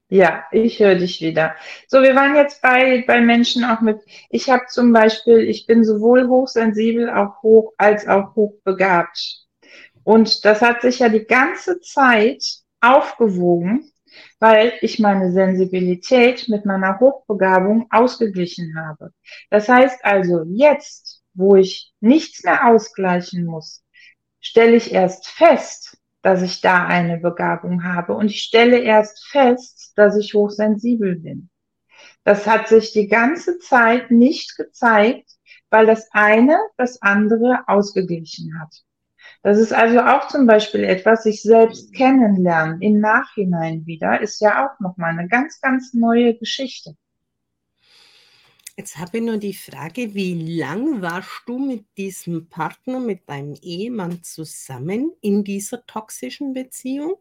Ja, 0.08 0.44
ich 0.50 0.80
höre 0.80 0.96
dich 0.96 1.20
wieder. 1.20 1.54
So, 1.86 2.02
wir 2.02 2.16
waren 2.16 2.34
jetzt 2.34 2.62
bei, 2.62 3.04
bei 3.06 3.20
Menschen 3.20 3.64
auch 3.64 3.80
mit, 3.80 4.00
ich 4.28 4.50
habe 4.50 4.64
zum 4.68 4.92
Beispiel, 4.92 5.38
ich 5.38 5.66
bin 5.66 5.84
sowohl 5.84 6.28
hochsensibel 6.28 7.10
auch 7.10 7.42
hoch 7.42 7.72
als 7.78 8.08
auch 8.08 8.34
hochbegabt. 8.34 9.46
Und 10.02 10.44
das 10.44 10.62
hat 10.62 10.82
sich 10.82 10.98
ja 10.98 11.08
die 11.08 11.26
ganze 11.26 11.80
Zeit 11.80 12.44
aufgewogen 12.80 13.89
weil 14.38 14.72
ich 14.80 14.98
meine 14.98 15.32
Sensibilität 15.32 16.48
mit 16.48 16.64
meiner 16.64 16.98
Hochbegabung 17.00 17.86
ausgeglichen 17.90 18.76
habe. 18.78 19.12
Das 19.50 19.68
heißt 19.68 20.04
also, 20.04 20.44
jetzt, 20.48 21.22
wo 21.34 21.56
ich 21.56 21.92
nichts 22.00 22.44
mehr 22.44 22.66
ausgleichen 22.66 23.44
muss, 23.44 23.84
stelle 24.40 24.76
ich 24.76 24.92
erst 24.92 25.28
fest, 25.28 25.98
dass 26.22 26.42
ich 26.42 26.60
da 26.60 26.86
eine 26.86 27.18
Begabung 27.18 27.84
habe 27.84 28.14
und 28.14 28.26
ich 28.26 28.42
stelle 28.42 28.78
erst 28.80 29.26
fest, 29.28 29.92
dass 29.96 30.16
ich 30.16 30.34
hochsensibel 30.34 31.16
bin. 31.16 31.50
Das 32.24 32.46
hat 32.46 32.68
sich 32.68 32.92
die 32.92 33.08
ganze 33.08 33.58
Zeit 33.58 34.10
nicht 34.10 34.56
gezeigt, 34.56 35.30
weil 35.70 35.86
das 35.86 36.08
eine 36.12 36.58
das 36.76 37.00
andere 37.00 37.64
ausgeglichen 37.66 38.60
hat. 38.60 38.82
Das 39.42 39.58
ist 39.58 39.72
also 39.72 40.00
auch 40.00 40.28
zum 40.28 40.46
Beispiel 40.46 40.84
etwas, 40.84 41.22
sich 41.22 41.42
selbst 41.42 41.94
kennenlernen 41.94 42.82
im 42.82 43.00
Nachhinein 43.00 43.86
wieder, 43.86 44.20
ist 44.20 44.40
ja 44.40 44.66
auch 44.66 44.78
nochmal 44.80 45.18
eine 45.18 45.28
ganz, 45.28 45.60
ganz 45.60 45.94
neue 45.94 46.34
Geschichte. 46.36 46.94
Jetzt 48.76 48.98
habe 48.98 49.18
ich 49.18 49.24
nur 49.24 49.38
die 49.38 49.54
Frage, 49.54 50.14
wie 50.14 50.58
lang 50.58 51.02
warst 51.02 51.42
du 51.46 51.58
mit 51.58 51.84
diesem 51.96 52.48
Partner, 52.48 53.00
mit 53.00 53.28
deinem 53.28 53.54
Ehemann 53.60 54.22
zusammen 54.22 55.12
in 55.20 55.44
dieser 55.44 55.84
toxischen 55.86 56.54
Beziehung? 56.54 57.16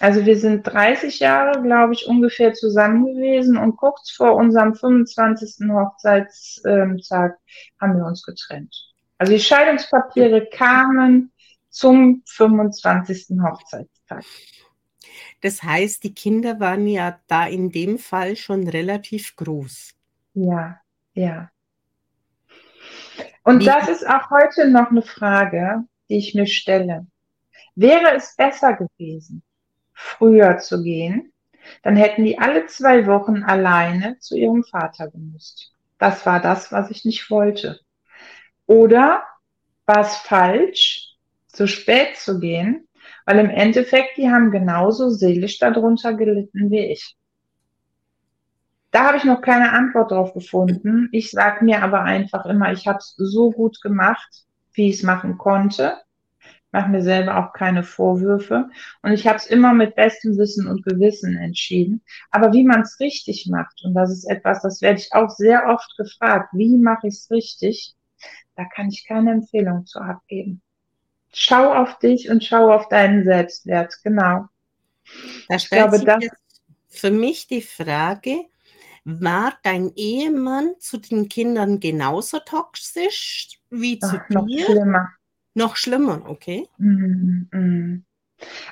Also 0.00 0.26
wir 0.26 0.36
sind 0.38 0.66
30 0.66 1.20
Jahre, 1.20 1.62
glaube 1.62 1.92
ich, 1.92 2.06
ungefähr 2.06 2.52
zusammen 2.52 3.06
gewesen 3.06 3.56
und 3.56 3.76
kurz 3.76 4.10
vor 4.10 4.34
unserem 4.34 4.74
25. 4.74 5.68
Hochzeitstag 5.70 7.38
haben 7.80 7.96
wir 7.96 8.04
uns 8.04 8.24
getrennt. 8.24 8.95
Also 9.18 9.32
die 9.32 9.40
Scheidungspapiere 9.40 10.46
kamen 10.46 11.32
zum 11.70 12.22
25. 12.26 13.38
Hochzeitstag. 13.42 14.24
Das 15.40 15.62
heißt, 15.62 16.04
die 16.04 16.14
Kinder 16.14 16.60
waren 16.60 16.86
ja 16.86 17.18
da 17.26 17.46
in 17.46 17.70
dem 17.70 17.98
Fall 17.98 18.36
schon 18.36 18.68
relativ 18.68 19.36
groß. 19.36 19.94
Ja, 20.34 20.80
ja. 21.14 21.50
Und 23.42 23.60
Wie? 23.60 23.64
das 23.66 23.88
ist 23.88 24.06
auch 24.06 24.30
heute 24.30 24.68
noch 24.68 24.90
eine 24.90 25.02
Frage, 25.02 25.84
die 26.08 26.18
ich 26.18 26.34
mir 26.34 26.46
stelle. 26.46 27.06
Wäre 27.74 28.14
es 28.14 28.34
besser 28.36 28.74
gewesen, 28.74 29.42
früher 29.92 30.58
zu 30.58 30.82
gehen, 30.82 31.32
dann 31.82 31.96
hätten 31.96 32.24
die 32.24 32.38
alle 32.38 32.66
zwei 32.66 33.06
Wochen 33.06 33.42
alleine 33.42 34.18
zu 34.18 34.36
ihrem 34.36 34.64
Vater 34.64 35.10
gemusst. 35.10 35.72
Das 35.98 36.26
war 36.26 36.40
das, 36.40 36.72
was 36.72 36.90
ich 36.90 37.04
nicht 37.04 37.30
wollte. 37.30 37.80
Oder 38.66 39.22
war 39.86 40.00
es 40.00 40.16
falsch, 40.16 41.16
zu 41.48 41.66
spät 41.66 42.16
zu 42.16 42.40
gehen? 42.40 42.88
Weil 43.24 43.38
im 43.40 43.50
Endeffekt, 43.50 44.16
die 44.16 44.30
haben 44.30 44.50
genauso 44.50 45.10
seelisch 45.10 45.58
darunter 45.58 46.14
gelitten 46.14 46.70
wie 46.70 46.86
ich. 46.86 47.16
Da 48.92 49.08
habe 49.08 49.18
ich 49.18 49.24
noch 49.24 49.42
keine 49.42 49.72
Antwort 49.72 50.10
drauf 50.10 50.32
gefunden. 50.34 51.08
Ich 51.12 51.30
sage 51.30 51.64
mir 51.64 51.82
aber 51.82 52.02
einfach 52.02 52.46
immer, 52.46 52.72
ich 52.72 52.86
habe 52.86 52.98
es 52.98 53.14
so 53.16 53.50
gut 53.50 53.80
gemacht, 53.82 54.44
wie 54.72 54.90
ich 54.90 54.96
es 54.98 55.02
machen 55.02 55.38
konnte. 55.38 55.98
mache 56.72 56.90
mir 56.90 57.02
selber 57.02 57.38
auch 57.38 57.52
keine 57.54 57.82
Vorwürfe. 57.84 58.70
Und 59.02 59.12
ich 59.12 59.26
habe 59.26 59.38
es 59.38 59.46
immer 59.46 59.74
mit 59.74 59.96
bestem 59.96 60.38
Wissen 60.38 60.68
und 60.68 60.84
Gewissen 60.84 61.36
entschieden. 61.36 62.02
Aber 62.30 62.52
wie 62.52 62.64
man 62.64 62.82
es 62.82 63.00
richtig 63.00 63.48
macht, 63.50 63.82
und 63.84 63.94
das 63.94 64.12
ist 64.12 64.24
etwas, 64.26 64.62
das 64.62 64.82
werde 64.82 65.00
ich 65.00 65.12
auch 65.14 65.30
sehr 65.30 65.68
oft 65.68 65.96
gefragt, 65.98 66.50
wie 66.52 66.78
mache 66.78 67.08
ich 67.08 67.14
es 67.16 67.30
richtig? 67.30 67.95
Da 68.54 68.64
kann 68.64 68.88
ich 68.88 69.06
keine 69.06 69.32
Empfehlung 69.32 69.86
zu 69.86 70.00
abgeben. 70.00 70.62
Schau 71.32 71.74
auf 71.74 71.98
dich 71.98 72.30
und 72.30 72.44
schau 72.44 72.72
auf 72.72 72.88
deinen 72.88 73.24
Selbstwert, 73.24 73.94
genau. 74.02 74.46
Da 75.48 75.58
stellt 75.58 75.90
glaube, 75.90 76.20
sich 76.20 76.30
für 76.88 77.10
mich 77.10 77.46
die 77.46 77.62
Frage, 77.62 78.46
war 79.04 79.56
dein 79.62 79.92
Ehemann 79.94 80.74
zu 80.80 80.98
den 80.98 81.28
Kindern 81.28 81.78
genauso 81.78 82.40
toxisch 82.40 83.60
wie 83.70 84.00
Ach, 84.02 84.08
zu 84.08 84.18
dir? 84.18 84.38
Noch 84.38 84.66
schlimmer. 84.66 85.08
Noch 85.54 85.76
schlimmer, 85.76 86.22
okay. 86.26 86.68
Mm, 86.78 87.48
mm. 87.52 88.04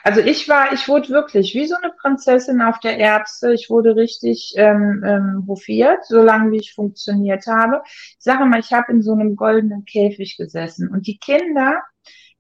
Also 0.02 0.20
ich 0.20 0.48
war, 0.48 0.72
ich 0.72 0.88
wurde 0.88 1.08
wirklich 1.08 1.54
wie 1.54 1.66
so 1.66 1.74
eine 1.76 1.92
Prinzessin 1.92 2.60
auf 2.60 2.78
der 2.80 2.98
Erbse. 2.98 3.54
Ich 3.54 3.70
wurde 3.70 3.96
richtig 3.96 4.54
ähm, 4.56 5.02
ähm, 5.04 5.44
hofiert, 5.48 6.04
solange 6.06 6.52
wie 6.52 6.58
ich 6.58 6.74
funktioniert 6.74 7.46
habe. 7.46 7.82
Ich 7.84 8.16
sage 8.18 8.44
mal, 8.44 8.60
ich 8.60 8.72
habe 8.72 8.92
in 8.92 9.02
so 9.02 9.12
einem 9.12 9.36
goldenen 9.36 9.84
Käfig 9.84 10.36
gesessen 10.36 10.88
und 10.88 11.06
die 11.06 11.18
Kinder 11.18 11.82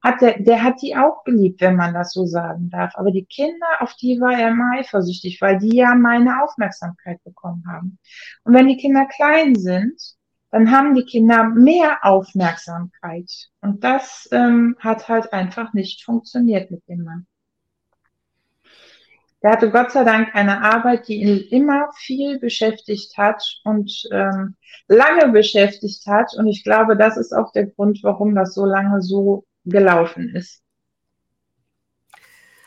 hat 0.02 0.20
der, 0.20 0.38
der 0.38 0.62
hat 0.62 0.82
die 0.82 0.94
auch 0.96 1.24
geliebt, 1.24 1.62
wenn 1.62 1.76
man 1.76 1.94
das 1.94 2.12
so 2.12 2.26
sagen 2.26 2.68
darf. 2.68 2.92
Aber 2.94 3.10
die 3.10 3.24
Kinder, 3.24 3.66
auf 3.80 3.94
die 3.94 4.20
war 4.20 4.38
er 4.38 4.50
immer 4.50 4.72
eifersüchtig, 4.74 5.40
weil 5.40 5.58
die 5.58 5.76
ja 5.76 5.94
meine 5.94 6.42
Aufmerksamkeit 6.42 7.24
bekommen 7.24 7.64
haben. 7.66 7.98
Und 8.44 8.52
wenn 8.52 8.68
die 8.68 8.76
Kinder 8.76 9.06
klein 9.06 9.54
sind, 9.54 9.98
dann 10.54 10.70
haben 10.70 10.94
die 10.94 11.04
Kinder 11.04 11.42
mehr 11.42 12.04
Aufmerksamkeit. 12.04 13.28
Und 13.60 13.82
das 13.82 14.28
ähm, 14.30 14.76
hat 14.78 15.08
halt 15.08 15.32
einfach 15.32 15.72
nicht 15.72 16.04
funktioniert 16.04 16.70
mit 16.70 16.86
dem 16.88 17.02
Mann. 17.02 17.26
Er 19.40 19.50
hatte 19.50 19.68
Gott 19.72 19.90
sei 19.90 20.04
Dank 20.04 20.32
eine 20.32 20.62
Arbeit, 20.62 21.08
die 21.08 21.16
ihn 21.16 21.40
immer 21.50 21.88
viel 21.96 22.38
beschäftigt 22.38 23.18
hat 23.18 23.42
und 23.64 24.04
ähm, 24.12 24.54
lange 24.86 25.32
beschäftigt 25.32 26.06
hat. 26.06 26.32
Und 26.38 26.46
ich 26.46 26.62
glaube, 26.62 26.96
das 26.96 27.16
ist 27.16 27.32
auch 27.32 27.50
der 27.50 27.66
Grund, 27.66 27.98
warum 28.04 28.36
das 28.36 28.54
so 28.54 28.64
lange 28.64 29.02
so 29.02 29.46
gelaufen 29.64 30.36
ist. 30.36 30.62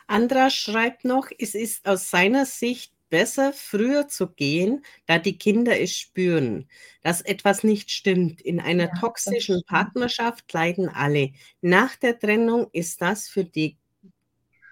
Andra 0.08 0.50
schreibt 0.50 1.06
noch, 1.06 1.30
es 1.39 1.56
ist 1.56 1.88
aus 1.88 2.10
seiner 2.10 2.45
Sicht 2.45 2.96
besser, 3.09 3.53
früher 3.53 4.07
zu 4.07 4.27
gehen, 4.27 4.83
da 5.05 5.19
die 5.19 5.37
Kinder 5.37 5.79
es 5.79 5.95
spüren, 5.97 6.69
dass 7.01 7.21
etwas 7.21 7.63
nicht 7.63 7.91
stimmt. 7.91 8.41
In 8.41 8.59
einer 8.59 8.87
ja, 8.87 8.99
toxischen 8.99 9.63
Partnerschaft 9.65 10.51
leiden 10.53 10.89
alle. 10.89 11.31
Nach 11.61 11.95
der 11.95 12.19
Trennung 12.19 12.67
ist 12.73 13.01
das 13.01 13.27
für 13.27 13.45
die 13.45 13.77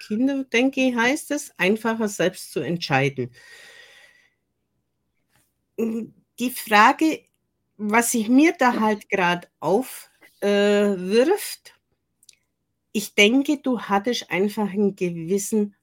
Kinder, 0.06 0.44
denke 0.44 0.82
ich, 0.82 0.96
heißt 0.96 1.32
es, 1.32 1.52
einfacher 1.58 2.08
selbst 2.08 2.52
zu 2.52 2.60
entscheiden. 2.60 3.32
Die 5.78 6.52
Frage, 6.52 7.22
was 7.78 8.12
sich 8.12 8.30
mir 8.30 8.54
da 8.58 8.80
halt 8.80 9.10
gerade 9.10 9.48
aufwirft, 9.60 10.42
äh, 10.42 11.72
ich 12.92 13.14
denke, 13.14 13.58
du 13.58 13.82
hattest 13.82 14.32
einfach 14.32 14.70
einen 14.70 14.96
gewissen 14.96 15.76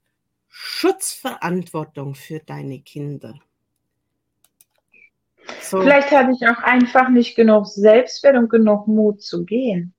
Schutzverantwortung 0.55 2.15
für 2.15 2.39
deine 2.39 2.81
Kinder. 2.81 3.41
So. 5.63 5.81
Vielleicht 5.81 6.11
hatte 6.11 6.33
ich 6.33 6.47
auch 6.47 6.63
einfach 6.63 7.09
nicht 7.09 7.35
genug 7.37 7.67
Selbstwert 7.67 8.37
und 8.37 8.51
genug 8.51 8.87
Mut 8.87 9.23
zu 9.23 9.47
gehen. 9.47 9.95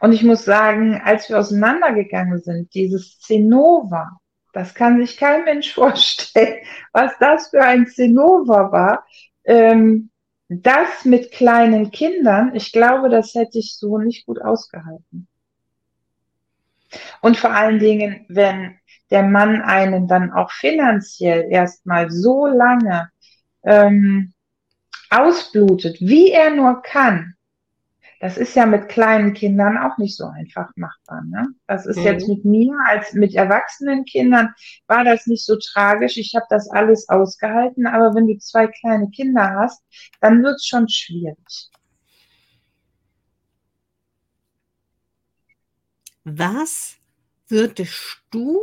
Und 0.00 0.12
ich 0.12 0.22
muss 0.22 0.44
sagen, 0.44 1.00
als 1.02 1.30
wir 1.30 1.38
auseinandergegangen 1.38 2.42
sind, 2.42 2.74
dieses 2.74 3.18
Zinnober, 3.20 4.20
das 4.52 4.74
kann 4.74 5.00
sich 5.00 5.16
kein 5.16 5.44
Mensch 5.44 5.72
vorstellen, 5.74 6.58
was 6.92 7.12
das 7.18 7.48
für 7.48 7.62
ein 7.62 7.86
Zinnober 7.86 8.70
war. 8.70 9.06
Ähm, 9.44 10.10
das 10.48 11.06
mit 11.06 11.32
kleinen 11.32 11.90
Kindern, 11.90 12.54
ich 12.54 12.70
glaube, 12.70 13.08
das 13.08 13.34
hätte 13.34 13.58
ich 13.58 13.76
so 13.78 13.96
nicht 13.96 14.26
gut 14.26 14.42
ausgehalten. 14.42 15.26
Und 17.20 17.36
vor 17.36 17.50
allen 17.50 17.78
Dingen, 17.78 18.24
wenn 18.28 18.78
der 19.10 19.22
Mann 19.22 19.62
einen 19.62 20.08
dann 20.08 20.32
auch 20.32 20.50
finanziell 20.50 21.46
erstmal 21.50 22.10
so 22.10 22.46
lange 22.46 23.10
ähm, 23.64 24.32
ausblutet, 25.10 25.98
wie 26.00 26.30
er 26.32 26.50
nur 26.50 26.82
kann. 26.82 27.34
Das 28.20 28.38
ist 28.38 28.56
ja 28.56 28.64
mit 28.64 28.88
kleinen 28.88 29.34
Kindern 29.34 29.76
auch 29.76 29.98
nicht 29.98 30.16
so 30.16 30.24
einfach 30.24 30.70
machbar. 30.76 31.22
Ne? 31.24 31.46
Das 31.66 31.84
ist 31.84 31.98
mhm. 31.98 32.04
jetzt 32.04 32.28
mit 32.28 32.44
mir 32.44 32.72
als 32.86 33.12
mit 33.12 33.34
erwachsenen 33.34 34.04
Kindern 34.04 34.54
war 34.86 35.04
das 35.04 35.26
nicht 35.26 35.44
so 35.44 35.56
tragisch. 35.58 36.16
Ich 36.16 36.34
habe 36.34 36.46
das 36.48 36.70
alles 36.70 37.08
ausgehalten, 37.08 37.86
aber 37.86 38.14
wenn 38.14 38.26
du 38.26 38.38
zwei 38.38 38.66
kleine 38.66 39.10
Kinder 39.10 39.54
hast, 39.56 39.82
dann 40.20 40.42
wird 40.42 40.56
es 40.56 40.66
schon 40.66 40.88
schwierig. 40.88 41.68
Was 46.24 46.96
würdest 47.48 48.22
du 48.30 48.58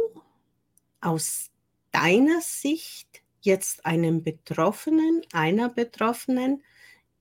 aus 0.99 1.51
deiner 1.91 2.41
Sicht 2.41 3.21
jetzt 3.41 3.85
einem 3.85 4.23
Betroffenen, 4.23 5.21
einer 5.31 5.69
Betroffenen 5.69 6.63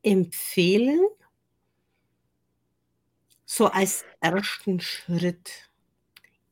empfehlen, 0.03 1.01
so 3.45 3.67
als 3.67 4.05
ersten 4.21 4.81
Schritt? 4.81 5.71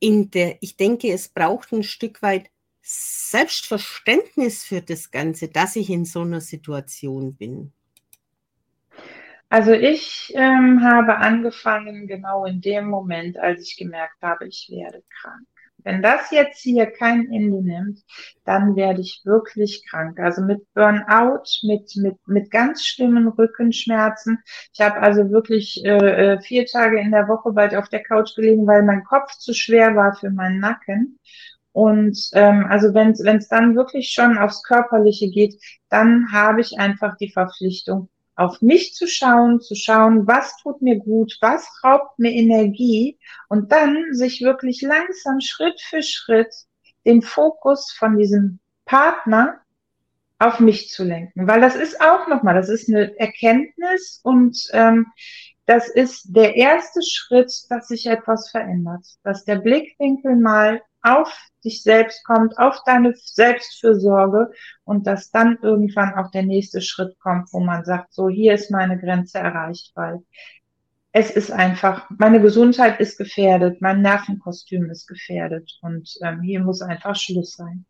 In 0.01 0.31
der, 0.31 0.63
ich 0.63 0.77
denke, 0.77 1.11
es 1.11 1.31
braucht 1.31 1.73
ein 1.73 1.83
Stück 1.83 2.21
weit 2.21 2.51
Selbstverständnis 2.83 4.65
für 4.65 4.83
das 4.83 5.11
Ganze, 5.11 5.49
dass 5.49 5.77
ich 5.77 5.89
in 5.89 6.05
so 6.05 6.21
einer 6.21 6.43
Situation 6.43 7.35
bin. 7.37 7.73
Also 9.51 9.73
ich 9.73 10.33
ähm, 10.37 10.83
habe 10.85 11.17
angefangen 11.19 12.07
genau 12.07 12.45
in 12.45 12.61
dem 12.61 12.89
Moment, 12.89 13.39
als 13.39 13.63
ich 13.63 13.77
gemerkt 13.77 14.21
habe, 14.21 14.47
ich 14.47 14.69
werde 14.71 15.03
krank. 15.21 15.47
Wenn 15.85 16.03
das 16.03 16.31
jetzt 16.33 16.61
hier 16.61 16.87
kein 16.87 17.33
Ende 17.33 17.63
nimmt, 17.63 18.01
dann 18.45 18.77
werde 18.77 19.01
ich 19.01 19.23
wirklich 19.25 19.87
krank. 19.89 20.19
Also 20.19 20.43
mit 20.43 20.67
Burnout, 20.75 21.45
mit, 21.63 21.97
mit, 21.97 22.17
mit 22.27 22.51
ganz 22.51 22.85
schlimmen 22.85 23.29
Rückenschmerzen. 23.29 24.39
Ich 24.75 24.81
habe 24.81 25.01
also 25.01 25.31
wirklich 25.31 25.83
äh, 25.85 26.35
äh 26.35 26.41
vier 26.41 26.67
Tage 26.67 27.01
in 27.01 27.13
der 27.13 27.29
Woche 27.29 27.53
bald 27.53 27.75
auf 27.75 27.89
der 27.89 28.03
Couch 28.03 28.35
gelegen, 28.35 28.67
weil 28.67 28.83
mein 28.83 29.05
Kopf 29.05 29.33
zu 29.39 29.55
schwer 29.55 29.97
war 29.97 30.15
für 30.15 30.31
meinen 30.31 30.59
Nacken. 30.59 31.19
Und 31.73 32.19
ähm, 32.33 32.67
also 32.69 32.93
wenn 32.93 33.13
es 33.13 33.49
dann 33.49 33.77
wirklich 33.77 34.11
schon 34.11 34.37
aufs 34.37 34.63
Körperliche 34.65 35.31
geht, 35.31 35.55
dann 35.89 36.33
habe 36.33 36.61
ich 36.61 36.79
einfach 36.79 37.17
die 37.17 37.31
Verpflichtung, 37.31 38.11
auf 38.39 38.63
mich 38.63 38.95
zu 38.95 39.09
schauen, 39.09 39.61
zu 39.61 39.75
schauen, 39.75 40.29
was 40.29 40.57
tut 40.59 40.81
mir 40.81 40.97
gut, 40.97 41.37
was 41.41 41.69
raubt 41.83 42.19
mir 42.21 42.31
Energie 42.31 43.19
und 43.49 43.73
dann 43.73 44.15
sich 44.15 44.43
wirklich 44.43 44.81
langsam 44.81 45.41
Schritt 45.41 45.81
für 45.81 46.03
Schritt 46.03 46.55
den 47.05 47.21
Fokus 47.21 47.91
von 47.91 48.17
diesem 48.17 48.61
Partner 48.85 49.61
auf 50.39 50.61
mich 50.61 50.89
zu 50.89 51.03
lenken, 51.03 51.49
weil 51.49 51.61
das 51.61 51.75
ist 51.75 52.01
auch 52.01 52.29
nochmal, 52.29 52.55
das 52.55 52.69
ist 52.69 52.89
eine 52.89 53.19
Erkenntnis 53.19 54.21
und 54.23 54.69
ähm, 54.73 55.07
das 55.69 55.87
ist 55.87 56.35
der 56.35 56.57
erste 56.57 57.03
Schritt, 57.03 57.53
dass 57.69 57.89
sich 57.89 58.07
etwas 58.07 58.51
verändert, 58.51 59.05
dass 59.23 59.45
der 59.45 59.57
Blickwinkel 59.57 60.35
mal 60.35 60.81
auf 61.03 61.31
dich 61.63 61.83
selbst 61.83 62.25
kommt, 62.25 62.59
auf 62.59 62.83
deine 62.87 63.13
Selbstfürsorge 63.15 64.51
und 64.85 65.07
dass 65.07 65.31
dann 65.31 65.59
irgendwann 65.61 66.15
auch 66.15 66.31
der 66.31 66.45
nächste 66.45 66.81
Schritt 66.81 67.19
kommt, 67.19 67.53
wo 67.53 67.61
man 67.61 67.85
sagt, 67.85 68.15
so 68.15 68.31
hier 68.31 68.55
ist 68.55 68.71
meine 68.71 68.99
Grenze 68.99 69.41
erreicht, 69.41 69.93
weil 69.95 70.23
es 71.13 71.31
ist 71.31 71.51
einfach, 71.51 72.09
meine 72.17 72.41
Gesundheit 72.41 72.99
ist 72.99 73.19
gefährdet, 73.19 73.83
mein 73.83 74.01
Nervenkostüm 74.01 74.89
ist 74.89 75.07
gefährdet 75.07 75.79
und 75.83 76.17
ähm, 76.23 76.41
hier 76.41 76.61
muss 76.61 76.81
einfach 76.81 77.15
Schluss 77.15 77.57
sein. 77.57 77.85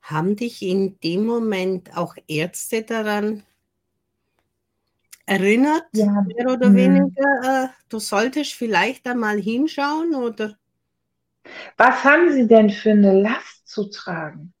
Haben 0.00 0.36
dich 0.36 0.62
in 0.62 0.96
dem 1.00 1.26
Moment 1.26 1.96
auch 1.96 2.14
Ärzte 2.28 2.84
daran 2.84 3.42
erinnert, 5.28 5.84
ja. 5.92 6.06
mehr 6.06 6.52
oder 6.52 6.70
mhm. 6.70 6.76
weniger, 6.76 7.64
äh, 7.64 7.68
du 7.88 7.98
solltest 7.98 8.54
vielleicht 8.54 9.06
einmal 9.06 9.38
hinschauen 9.38 10.14
oder? 10.14 10.56
Was 11.76 12.04
haben 12.04 12.32
Sie 12.32 12.46
denn 12.46 12.70
für 12.70 12.90
eine 12.90 13.20
Last 13.20 13.68
zu 13.68 13.90
tragen? 13.90 14.52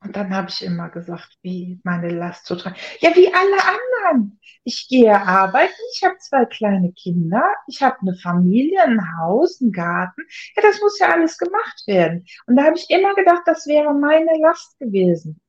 Und 0.00 0.16
dann 0.16 0.34
habe 0.34 0.50
ich 0.50 0.62
immer 0.62 0.90
gesagt, 0.90 1.38
wie 1.42 1.80
meine 1.82 2.10
Last 2.10 2.44
zu 2.44 2.56
tragen. 2.56 2.76
Ja, 3.00 3.16
wie 3.16 3.32
alle 3.32 3.56
anderen. 3.64 4.38
Ich 4.62 4.86
gehe 4.88 5.18
arbeiten, 5.18 5.72
ich 5.94 6.04
habe 6.04 6.18
zwei 6.18 6.44
kleine 6.44 6.92
Kinder, 6.92 7.42
ich 7.66 7.82
habe 7.82 7.96
eine 8.02 8.14
Familie, 8.14 8.82
ein 8.82 9.00
Haus, 9.18 9.60
einen 9.62 9.72
Garten. 9.72 10.22
Ja, 10.56 10.62
das 10.62 10.80
muss 10.80 10.98
ja 10.98 11.08
alles 11.08 11.38
gemacht 11.38 11.82
werden. 11.86 12.26
Und 12.46 12.56
da 12.56 12.64
habe 12.64 12.76
ich 12.76 12.90
immer 12.90 13.14
gedacht, 13.14 13.42
das 13.46 13.66
wäre 13.66 13.94
meine 13.94 14.38
Last 14.40 14.78
gewesen. 14.78 15.40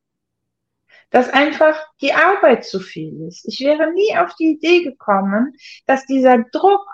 Dass 1.10 1.30
einfach 1.30 1.78
die 2.02 2.14
Arbeit 2.14 2.66
zu 2.66 2.80
viel 2.80 3.28
ist. 3.28 3.46
Ich 3.48 3.60
wäre 3.62 3.94
nie 3.94 4.18
auf 4.18 4.36
die 4.36 4.52
Idee 4.52 4.84
gekommen, 4.84 5.56
dass 5.86 6.06
dieser 6.06 6.44
Druck, 6.52 6.86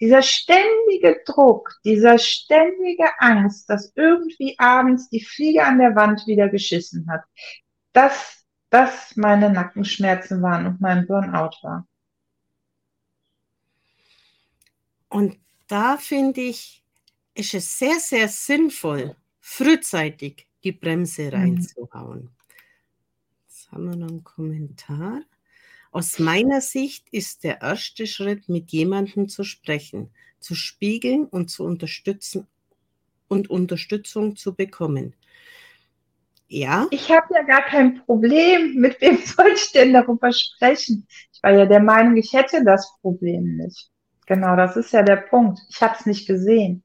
dieser 0.00 0.22
ständige 0.22 1.20
Druck, 1.24 1.70
dieser 1.84 2.18
ständige 2.18 3.08
Angst, 3.18 3.70
dass 3.70 3.92
irgendwie 3.94 4.58
abends 4.58 5.08
die 5.10 5.24
Fliege 5.24 5.64
an 5.64 5.78
der 5.78 5.94
Wand 5.94 6.26
wieder 6.26 6.48
geschissen 6.48 7.06
hat, 7.08 7.22
dass 7.92 8.44
das 8.70 9.14
meine 9.16 9.50
Nackenschmerzen 9.50 10.42
waren 10.42 10.66
und 10.66 10.80
mein 10.80 11.06
Burnout 11.06 11.56
war. 11.62 11.86
Und 15.08 15.38
da 15.68 15.98
finde 15.98 16.40
ich, 16.40 16.82
ist 17.34 17.54
es 17.54 17.78
sehr, 17.78 18.00
sehr 18.00 18.28
sinnvoll, 18.28 19.14
frühzeitig 19.40 20.46
die 20.64 20.72
Bremse 20.72 21.24
mhm. 21.24 21.34
reinzuhauen. 21.34 22.30
Haben 23.72 23.88
wir 23.88 23.96
noch 23.96 24.08
einen 24.08 24.22
Kommentar. 24.22 25.22
Aus 25.92 26.18
meiner 26.18 26.60
Sicht 26.60 27.08
ist 27.10 27.42
der 27.42 27.62
erste 27.62 28.06
Schritt, 28.06 28.48
mit 28.50 28.70
jemandem 28.70 29.28
zu 29.28 29.44
sprechen, 29.44 30.10
zu 30.40 30.54
spiegeln 30.54 31.24
und 31.24 31.48
zu 31.50 31.64
unterstützen 31.64 32.46
und 33.28 33.48
Unterstützung 33.48 34.36
zu 34.36 34.54
bekommen. 34.54 35.14
Ja. 36.48 36.86
Ich 36.90 37.10
habe 37.10 37.34
ja 37.34 37.42
gar 37.44 37.62
kein 37.62 38.04
Problem. 38.04 38.74
Mit 38.74 39.00
wem 39.00 39.16
soll 39.24 39.52
ich 39.54 39.72
denn 39.72 39.94
darüber 39.94 40.30
sprechen? 40.32 41.06
Ich 41.32 41.42
war 41.42 41.52
ja 41.52 41.64
der 41.64 41.80
Meinung, 41.80 42.18
ich 42.18 42.34
hätte 42.34 42.62
das 42.62 42.92
Problem 43.00 43.56
nicht. 43.56 43.90
Genau, 44.26 44.54
das 44.54 44.76
ist 44.76 44.92
ja 44.92 45.02
der 45.02 45.16
Punkt. 45.16 45.60
Ich 45.70 45.80
habe 45.80 45.96
es 45.98 46.04
nicht 46.04 46.26
gesehen. 46.26 46.82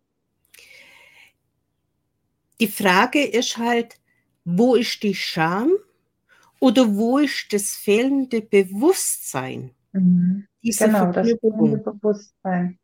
Die 2.62 2.68
Frage 2.68 3.26
ist 3.26 3.58
halt, 3.58 4.00
wo 4.46 4.76
ist 4.76 5.04
die 5.04 5.14
Scham 5.14 5.72
oder 6.60 6.96
wo 6.96 7.18
ist 7.20 7.52
das 7.52 7.76
fehlende 7.76 8.42
Bewusstsein? 8.42 9.72
Mhm. 9.92 10.48
genau, 10.62 11.12
das 11.12 11.28
fehlende 11.40 11.78
Bewusstsein. 11.78 12.80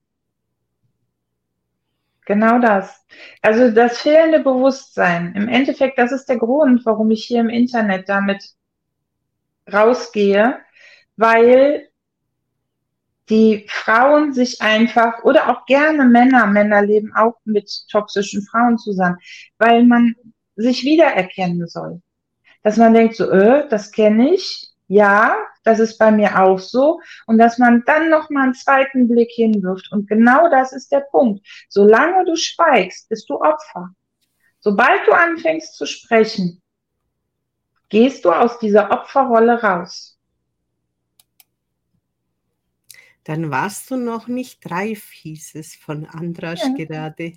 Genau 2.26 2.60
das. 2.60 3.06
Also 3.42 3.72
das 3.72 4.00
fehlende 4.00 4.40
Bewusstsein. 4.40 5.34
Im 5.36 5.50
Endeffekt, 5.50 5.98
das 5.98 6.12
ist 6.12 6.28
der 6.30 6.38
Grund, 6.38 6.86
warum 6.86 7.12
ich 7.12 7.26
hier 7.26 7.42
im 7.42 7.50
Internet 7.50 8.08
damit 8.08 8.44
rausgehe, 9.72 10.60
weil 11.18 11.90
die 13.30 13.66
Frauen 13.70 14.34
sich 14.34 14.62
einfach 14.62 15.24
oder 15.24 15.50
auch 15.50 15.66
gerne 15.66 16.06
Männer, 16.06 16.46
Männer 16.48 16.82
leben 16.82 17.14
auch 17.16 17.36
mit 17.46 17.70
toxischen 17.90 18.42
Frauen 18.44 18.78
zusammen, 18.78 19.18
weil 19.58 19.84
man 19.86 20.16
sich 20.56 20.84
wiedererkennen 20.84 21.68
soll. 21.68 22.02
Dass 22.64 22.78
man 22.78 22.94
denkt 22.94 23.16
so, 23.16 23.30
äh, 23.30 23.68
das 23.70 23.92
kenne 23.92 24.34
ich, 24.34 24.74
ja, 24.88 25.36
das 25.64 25.80
ist 25.80 25.98
bei 25.98 26.12
mir 26.12 26.42
auch 26.42 26.60
so 26.60 27.00
und 27.26 27.38
dass 27.38 27.58
man 27.58 27.84
dann 27.86 28.10
noch 28.10 28.30
mal 28.30 28.44
einen 28.44 28.54
zweiten 28.54 29.08
Blick 29.08 29.32
hinwirft 29.32 29.92
und 29.92 30.08
genau 30.08 30.50
das 30.50 30.74
ist 30.74 30.92
der 30.92 31.02
Punkt. 31.02 31.46
Solange 31.70 32.26
du 32.26 32.36
schweigst, 32.36 33.10
bist 33.10 33.30
du 33.30 33.36
Opfer. 33.36 33.90
Sobald 34.60 35.06
du 35.08 35.14
anfängst 35.14 35.76
zu 35.76 35.86
sprechen, 35.86 36.62
gehst 37.90 38.26
du 38.26 38.32
aus 38.32 38.60
dieser 38.60 38.92
Opferrolle 38.92 39.62
raus. 39.62 40.18
Dann 43.24 43.52
warst 43.52 43.90
du 43.90 43.96
noch 43.96 44.28
nicht 44.28 44.70
reif, 44.70 45.10
hieß 45.12 45.56
es 45.56 45.76
von 45.76 46.06
Andrasch 46.06 46.62
ja. 46.62 46.86
gerade. 46.86 47.34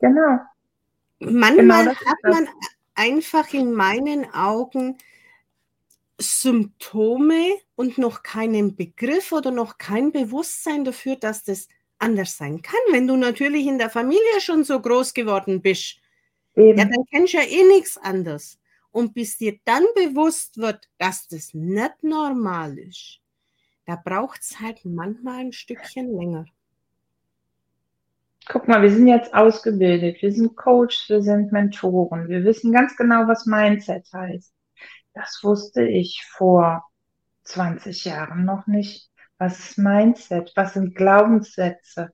Genau. 0.00 0.38
Manchmal 1.18 1.84
genau 1.84 1.94
hat 1.94 2.18
man 2.22 2.48
einfach 2.96 3.52
in 3.52 3.72
meinen 3.72 4.32
Augen 4.34 4.98
Symptome 6.18 7.56
und 7.74 7.98
noch 7.98 8.22
keinen 8.22 8.74
Begriff 8.74 9.32
oder 9.32 9.50
noch 9.50 9.78
kein 9.78 10.12
Bewusstsein 10.12 10.84
dafür, 10.84 11.16
dass 11.16 11.44
das 11.44 11.68
anders 11.98 12.36
sein 12.36 12.62
kann. 12.62 12.80
Wenn 12.90 13.06
du 13.06 13.16
natürlich 13.16 13.66
in 13.66 13.78
der 13.78 13.90
Familie 13.90 14.40
schon 14.40 14.64
so 14.64 14.80
groß 14.80 15.14
geworden 15.14 15.60
bist, 15.60 15.98
Eben. 16.54 16.78
ja, 16.78 16.84
dann 16.84 17.04
kennst 17.10 17.34
du 17.34 17.38
ja 17.38 17.44
eh 17.44 17.64
nichts 17.64 17.98
anderes. 17.98 18.58
Und 18.90 19.12
bis 19.12 19.36
dir 19.36 19.58
dann 19.66 19.84
bewusst 19.94 20.56
wird, 20.56 20.88
dass 20.98 21.28
das 21.28 21.52
nicht 21.52 22.02
normal 22.02 22.78
ist, 22.78 23.20
da 23.84 23.96
braucht 23.96 24.40
es 24.40 24.58
halt 24.58 24.84
manchmal 24.84 25.40
ein 25.40 25.52
Stückchen 25.52 26.16
länger. 26.16 26.46
Guck 28.48 28.68
mal, 28.68 28.80
wir 28.80 28.92
sind 28.92 29.08
jetzt 29.08 29.34
ausgebildet, 29.34 30.22
wir 30.22 30.32
sind 30.32 30.56
Coach, 30.56 31.08
wir 31.08 31.20
sind 31.20 31.50
Mentoren, 31.50 32.28
wir 32.28 32.44
wissen 32.44 32.72
ganz 32.72 32.96
genau, 32.96 33.26
was 33.26 33.44
Mindset 33.44 34.08
heißt. 34.12 34.52
Das 35.14 35.40
wusste 35.42 35.82
ich 35.82 36.24
vor 36.30 36.84
20 37.42 38.04
Jahren 38.04 38.44
noch 38.44 38.66
nicht. 38.68 39.10
Was 39.38 39.58
ist 39.58 39.78
Mindset? 39.78 40.52
Was 40.54 40.74
sind 40.74 40.94
Glaubenssätze? 40.94 42.12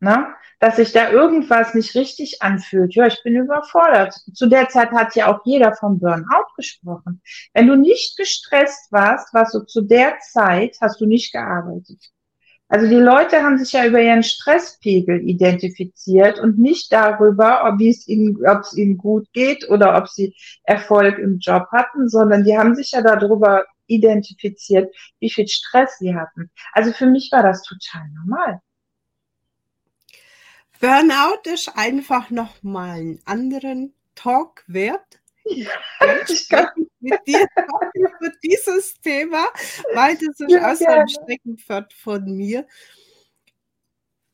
Na? 0.00 0.34
Dass 0.58 0.76
sich 0.76 0.92
da 0.92 1.10
irgendwas 1.10 1.74
nicht 1.74 1.94
richtig 1.94 2.42
anfühlt. 2.42 2.94
Ja, 2.94 3.06
ich 3.06 3.22
bin 3.22 3.36
überfordert. 3.36 4.14
Zu 4.34 4.48
der 4.48 4.68
Zeit 4.68 4.90
hat 4.90 5.14
ja 5.14 5.32
auch 5.32 5.40
jeder 5.44 5.74
vom 5.74 6.00
Burnout 6.00 6.46
gesprochen. 6.56 7.22
Wenn 7.54 7.68
du 7.68 7.76
nicht 7.76 8.16
gestresst 8.16 8.90
warst, 8.90 9.32
warst 9.32 9.54
du 9.54 9.60
zu 9.60 9.82
der 9.82 10.18
Zeit, 10.18 10.76
hast 10.80 11.00
du 11.00 11.06
nicht 11.06 11.32
gearbeitet. 11.32 12.10
Also 12.68 12.86
die 12.86 12.96
Leute 12.96 13.42
haben 13.42 13.58
sich 13.58 13.72
ja 13.72 13.86
über 13.86 14.00
ihren 14.00 14.22
Stresspegel 14.22 15.26
identifiziert 15.26 16.38
und 16.38 16.58
nicht 16.58 16.92
darüber, 16.92 17.64
ob 17.64 17.80
es 17.80 18.06
ihnen, 18.06 18.46
ob 18.46 18.60
es 18.60 18.76
ihnen 18.76 18.98
gut 18.98 19.26
geht 19.32 19.68
oder 19.70 19.96
ob 19.96 20.08
sie 20.08 20.34
Erfolg 20.64 21.18
im 21.18 21.38
Job 21.38 21.66
hatten, 21.72 22.10
sondern 22.10 22.44
die 22.44 22.58
haben 22.58 22.74
sich 22.74 22.92
ja 22.92 23.00
darüber 23.00 23.64
identifiziert, 23.86 24.94
wie 25.18 25.30
viel 25.30 25.48
Stress 25.48 25.98
sie 25.98 26.14
hatten. 26.14 26.50
Also 26.72 26.92
für 26.92 27.06
mich 27.06 27.30
war 27.32 27.42
das 27.42 27.62
total 27.62 28.06
normal. 28.10 28.60
Burnout 30.80 31.50
ist 31.52 31.72
einfach 31.74 32.30
nochmal 32.30 32.98
einen 32.98 33.20
anderen 33.24 33.94
Talk 34.14 34.62
wert. 34.66 35.20
Ich 35.48 36.48
kann 36.48 36.68
mit 37.00 37.26
dir 37.26 37.46
über 37.94 38.30
dieses 38.42 38.94
Thema, 38.94 39.48
weil 39.94 40.14
das 40.16 40.40
ist 40.40 40.50
ja, 40.50 40.70
auch 40.72 40.76
so 40.76 40.86
ein 40.86 41.08
Streckenpferd 41.08 41.92
von 41.92 42.24
mir, 42.36 42.66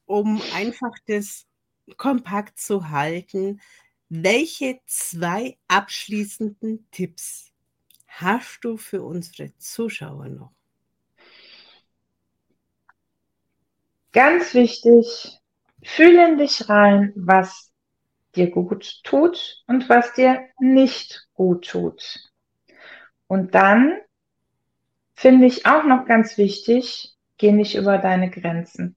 um 0.06 0.40
einfach 0.54 0.94
das 1.06 1.46
kompakt 1.96 2.58
zu 2.58 2.90
halten. 2.90 3.60
Welche 4.08 4.80
zwei 4.86 5.56
abschließenden 5.68 6.86
Tipps 6.90 7.52
hast 8.06 8.60
du 8.62 8.76
für 8.76 9.02
unsere 9.02 9.56
Zuschauer 9.58 10.28
noch? 10.28 10.52
Ganz 14.12 14.54
wichtig, 14.54 15.40
fühle 15.82 16.28
in 16.28 16.38
dich 16.38 16.68
rein, 16.68 17.12
was 17.16 17.73
dir 18.34 18.50
gut 18.50 19.00
tut 19.04 19.62
und 19.66 19.88
was 19.88 20.12
dir 20.12 20.42
nicht 20.58 21.28
gut 21.34 21.68
tut. 21.68 22.30
Und 23.26 23.54
dann 23.54 23.98
finde 25.14 25.46
ich 25.46 25.66
auch 25.66 25.84
noch 25.84 26.06
ganz 26.06 26.36
wichtig, 26.38 27.14
geh 27.38 27.52
nicht 27.52 27.74
über 27.74 27.98
deine 27.98 28.30
Grenzen. 28.30 28.96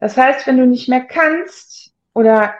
Das 0.00 0.16
heißt, 0.16 0.46
wenn 0.46 0.56
du 0.56 0.66
nicht 0.66 0.88
mehr 0.88 1.04
kannst 1.04 1.92
oder 2.12 2.54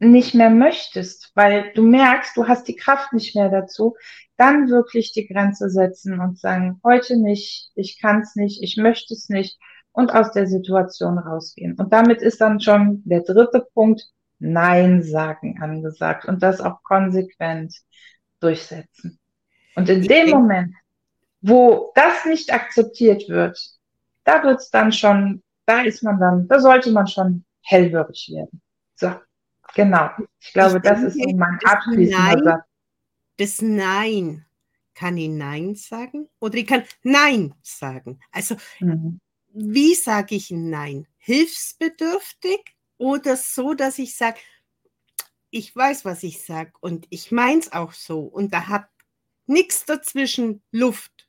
nicht 0.00 0.34
mehr 0.34 0.50
möchtest, 0.50 1.32
weil 1.34 1.72
du 1.74 1.82
merkst, 1.82 2.36
du 2.36 2.46
hast 2.46 2.68
die 2.68 2.76
Kraft 2.76 3.12
nicht 3.12 3.34
mehr 3.34 3.48
dazu, 3.48 3.96
dann 4.36 4.68
wirklich 4.68 5.12
die 5.12 5.26
Grenze 5.26 5.70
setzen 5.70 6.20
und 6.20 6.38
sagen, 6.38 6.80
heute 6.84 7.16
nicht, 7.16 7.72
ich 7.74 8.00
kann 8.00 8.20
es 8.20 8.36
nicht, 8.36 8.62
ich 8.62 8.76
möchte 8.76 9.14
es 9.14 9.28
nicht 9.28 9.58
und 9.92 10.14
aus 10.14 10.30
der 10.30 10.46
Situation 10.46 11.18
rausgehen. 11.18 11.74
Und 11.74 11.92
damit 11.92 12.22
ist 12.22 12.40
dann 12.40 12.60
schon 12.60 13.02
der 13.04 13.22
dritte 13.22 13.66
Punkt, 13.74 14.08
Nein 14.38 15.02
sagen 15.02 15.60
angesagt 15.60 16.26
und 16.26 16.42
das 16.42 16.60
auch 16.60 16.82
konsequent 16.82 17.74
durchsetzen. 18.40 19.18
Und 19.74 19.88
in 19.88 20.02
dem 20.02 20.30
Moment, 20.30 20.74
wo 21.40 21.92
das 21.94 22.24
nicht 22.24 22.52
akzeptiert 22.52 23.28
wird, 23.28 23.58
da 24.24 24.42
wird 24.42 24.60
es 24.60 24.70
dann 24.70 24.92
schon, 24.92 25.42
da 25.66 25.82
ist 25.82 26.02
man 26.02 26.18
dann, 26.20 26.48
da 26.48 26.60
sollte 26.60 26.90
man 26.90 27.06
schon 27.06 27.44
hellhörig 27.62 28.30
werden. 28.32 28.60
So, 28.94 29.12
genau. 29.74 30.10
Ich 30.40 30.52
glaube, 30.52 30.76
ich 30.76 30.82
das 30.82 31.02
ist 31.02 31.14
so 31.14 31.36
mein 31.36 31.58
abschließender 31.64 32.44
Satz. 32.44 32.64
Das 33.36 33.62
Nein. 33.62 34.44
Kann 34.94 35.16
ich 35.16 35.28
Nein 35.28 35.76
sagen? 35.76 36.28
Oder 36.40 36.56
ich 36.56 36.66
kann 36.66 36.82
Nein 37.04 37.54
sagen. 37.62 38.18
Also, 38.32 38.56
mhm. 38.80 39.20
wie 39.52 39.94
sage 39.94 40.34
ich 40.34 40.50
Nein? 40.50 41.06
Hilfsbedürftig 41.18 42.76
oder 42.98 43.36
so, 43.36 43.74
dass 43.74 43.98
ich 43.98 44.16
sage, 44.16 44.38
ich 45.50 45.74
weiß, 45.74 46.04
was 46.04 46.22
ich 46.22 46.44
sage 46.44 46.72
und 46.80 47.06
ich 47.10 47.32
meine 47.32 47.60
es 47.60 47.72
auch 47.72 47.92
so 47.92 48.20
und 48.20 48.52
da 48.52 48.68
hat 48.68 48.88
nichts 49.46 49.86
dazwischen 49.86 50.62
Luft. 50.70 51.28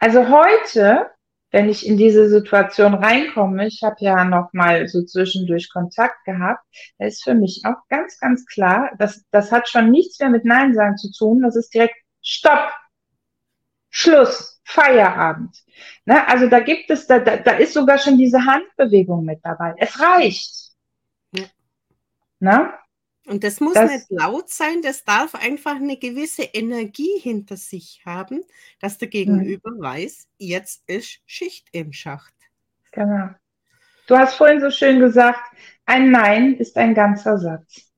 Also 0.00 0.28
heute, 0.28 1.10
wenn 1.50 1.68
ich 1.68 1.86
in 1.86 1.96
diese 1.96 2.28
Situation 2.28 2.94
reinkomme, 2.94 3.66
ich 3.66 3.82
habe 3.82 3.96
ja 4.00 4.24
noch 4.24 4.52
mal 4.52 4.88
so 4.88 5.04
zwischendurch 5.04 5.70
Kontakt 5.72 6.24
gehabt, 6.24 6.64
da 6.98 7.06
ist 7.06 7.22
für 7.22 7.34
mich 7.34 7.62
auch 7.64 7.86
ganz, 7.88 8.18
ganz 8.18 8.44
klar, 8.46 8.90
dass 8.98 9.24
das 9.30 9.52
hat 9.52 9.68
schon 9.68 9.90
nichts 9.90 10.18
mehr 10.18 10.30
mit 10.30 10.44
Nein 10.44 10.74
sagen 10.74 10.96
zu 10.96 11.10
tun, 11.12 11.42
das 11.42 11.56
ist 11.56 11.72
direkt 11.72 11.94
Stopp, 12.20 12.70
Schluss. 13.90 14.51
Feierabend. 14.64 15.64
Ne? 16.04 16.26
Also 16.28 16.48
da 16.48 16.60
gibt 16.60 16.90
es, 16.90 17.06
da, 17.06 17.18
da, 17.18 17.36
da 17.36 17.52
ist 17.52 17.74
sogar 17.74 17.98
schon 17.98 18.16
diese 18.16 18.44
Handbewegung 18.44 19.24
mit 19.24 19.40
dabei. 19.42 19.74
Es 19.78 19.98
reicht. 20.00 20.72
Ja. 21.32 21.44
Ne? 22.38 22.72
Und 23.26 23.44
das 23.44 23.60
muss 23.60 23.74
das, 23.74 23.90
nicht 23.90 24.06
laut 24.10 24.50
sein, 24.50 24.82
das 24.82 25.04
darf 25.04 25.34
einfach 25.34 25.76
eine 25.76 25.96
gewisse 25.96 26.42
Energie 26.42 27.18
hinter 27.20 27.56
sich 27.56 28.02
haben, 28.04 28.42
dass 28.80 28.98
der 28.98 29.08
Gegenüber 29.08 29.70
mhm. 29.70 29.80
weiß, 29.80 30.28
jetzt 30.38 30.82
ist 30.88 31.20
Schicht 31.24 31.68
im 31.72 31.92
Schacht. 31.92 32.34
Genau. 32.90 33.30
Du 34.08 34.16
hast 34.16 34.34
vorhin 34.34 34.60
so 34.60 34.70
schön 34.70 34.98
gesagt, 34.98 35.40
ein 35.86 36.10
Nein 36.10 36.56
ist 36.56 36.76
ein 36.76 36.94
ganzer 36.94 37.38
Satz. 37.38 37.92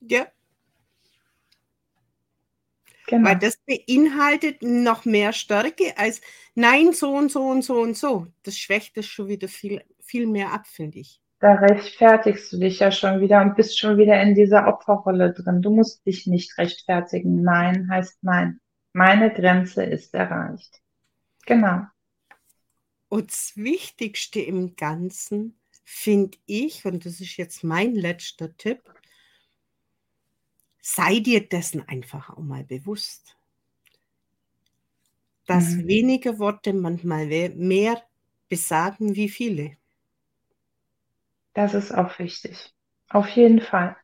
Ja. 0.00 0.26
Genau. 3.06 3.28
Weil 3.28 3.38
das 3.38 3.58
beinhaltet 3.66 4.62
noch 4.62 5.04
mehr 5.04 5.32
Stärke 5.32 5.96
als 5.96 6.20
Nein, 6.54 6.92
so 6.92 7.14
und 7.14 7.30
so 7.30 7.42
und 7.42 7.62
so 7.62 7.80
und 7.80 7.96
so. 7.96 8.26
Das 8.42 8.58
schwächt 8.58 8.96
es 8.96 9.06
schon 9.06 9.28
wieder 9.28 9.48
viel, 9.48 9.82
viel 10.00 10.26
mehr 10.26 10.52
ab, 10.52 10.66
finde 10.66 10.98
ich. 10.98 11.20
Da 11.38 11.52
rechtfertigst 11.52 12.52
du 12.52 12.58
dich 12.58 12.78
ja 12.78 12.90
schon 12.90 13.20
wieder 13.20 13.42
und 13.42 13.56
bist 13.56 13.78
schon 13.78 13.98
wieder 13.98 14.20
in 14.22 14.34
dieser 14.34 14.66
Opferrolle 14.66 15.34
drin. 15.34 15.60
Du 15.60 15.70
musst 15.70 16.06
dich 16.06 16.26
nicht 16.26 16.56
rechtfertigen. 16.56 17.42
Nein 17.42 17.88
heißt 17.90 18.18
nein. 18.22 18.58
Meine 18.94 19.32
Grenze 19.32 19.84
ist 19.84 20.14
erreicht. 20.14 20.80
Genau. 21.44 21.82
Und 23.08 23.30
das 23.30 23.52
Wichtigste 23.56 24.40
im 24.40 24.74
Ganzen 24.76 25.60
finde 25.84 26.38
ich, 26.46 26.86
und 26.86 27.04
das 27.04 27.20
ist 27.20 27.36
jetzt 27.36 27.62
mein 27.62 27.94
letzter 27.94 28.56
Tipp, 28.56 28.80
sei 30.88 31.18
dir 31.18 31.48
dessen 31.48 31.86
einfach 31.88 32.30
auch 32.30 32.38
mal 32.38 32.62
bewusst, 32.62 33.36
dass 35.44 35.70
mhm. 35.70 35.88
wenige 35.88 36.38
Worte 36.38 36.72
manchmal 36.72 37.26
mehr 37.56 38.00
besagen 38.48 39.16
wie 39.16 39.28
viele. 39.28 39.76
Das 41.54 41.74
ist 41.74 41.90
auch 41.90 42.16
wichtig. 42.20 42.72
Auf 43.08 43.28
jeden 43.30 43.60
Fall. 43.60 43.96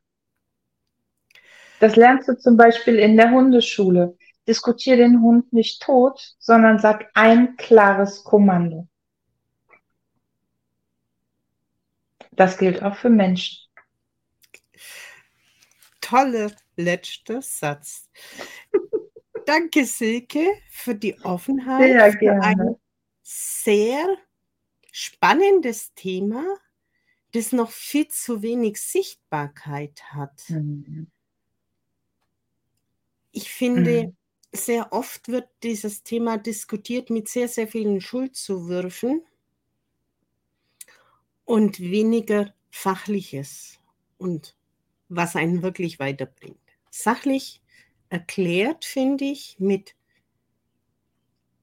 Das 1.78 1.94
lernst 1.94 2.28
du 2.28 2.36
zum 2.36 2.56
Beispiel 2.56 2.98
in 2.98 3.16
der 3.16 3.30
Hundeschule. 3.30 4.18
Diskutier 4.48 4.96
den 4.96 5.22
Hund 5.22 5.52
nicht 5.52 5.82
tot, 5.82 6.34
sondern 6.40 6.80
sag 6.80 7.12
ein 7.14 7.56
klares 7.58 8.24
Kommando. 8.24 8.88
Das 12.32 12.58
gilt 12.58 12.82
auch 12.82 12.96
für 12.96 13.10
Menschen. 13.10 13.68
Toller 16.00 16.50
letzter 16.76 17.42
Satz. 17.42 18.08
Danke, 19.46 19.84
Silke, 19.84 20.46
für 20.70 20.94
die 20.94 21.18
Offenheit. 21.24 21.92
Sehr 21.92 22.16
gerne. 22.16 22.42
ein 22.42 22.76
sehr 23.22 24.16
spannendes 24.92 25.94
Thema, 25.94 26.44
das 27.32 27.52
noch 27.52 27.70
viel 27.70 28.08
zu 28.08 28.42
wenig 28.42 28.80
Sichtbarkeit 28.80 30.02
hat. 30.12 30.44
Mhm. 30.48 31.10
Ich 33.32 33.50
finde, 33.50 34.08
mhm. 34.08 34.16
sehr 34.52 34.92
oft 34.92 35.28
wird 35.28 35.48
dieses 35.62 36.02
Thema 36.02 36.36
diskutiert 36.36 37.08
mit 37.08 37.28
sehr, 37.28 37.48
sehr 37.48 37.66
vielen 37.66 38.00
Schuldzuwürfen 38.00 39.22
und 41.44 41.80
weniger 41.80 42.54
Fachliches 42.70 43.78
und 44.18 44.56
was 45.08 45.36
einen 45.36 45.62
wirklich 45.62 45.98
weiterbringt. 45.98 46.61
Sachlich 46.94 47.62
erklärt, 48.10 48.84
finde 48.84 49.24
ich, 49.24 49.56
mit 49.58 49.94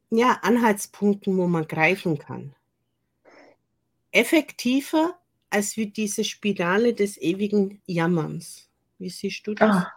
ja, 0.10 0.40
Anhaltspunkten, 0.42 1.38
wo 1.38 1.46
man 1.46 1.68
greifen 1.68 2.18
kann. 2.18 2.56
Effektiver 4.12 5.20
als 5.52 5.78
wie 5.78 5.86
diese 5.86 6.24
Spirale 6.24 6.96
des 6.96 7.18
ewigen 7.18 7.80
Jammerns. 7.86 8.72
Wie 8.98 9.12
siehst 9.12 9.46
du 9.46 9.54
das? 9.54 9.70
Ah, 9.70 9.94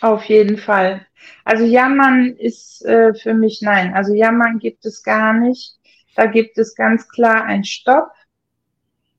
auf 0.00 0.24
jeden 0.24 0.56
Fall. 0.56 1.06
Also 1.44 1.64
Jammern 1.64 2.34
ist 2.36 2.82
äh, 2.86 3.12
für 3.12 3.34
mich 3.34 3.60
nein. 3.60 3.92
Also 3.92 4.14
Jammern 4.14 4.58
gibt 4.58 4.86
es 4.86 5.02
gar 5.02 5.34
nicht. 5.34 5.78
Da 6.16 6.24
gibt 6.24 6.56
es 6.56 6.74
ganz 6.74 7.06
klar 7.06 7.44
ein 7.44 7.64
Stopp. 7.64 8.10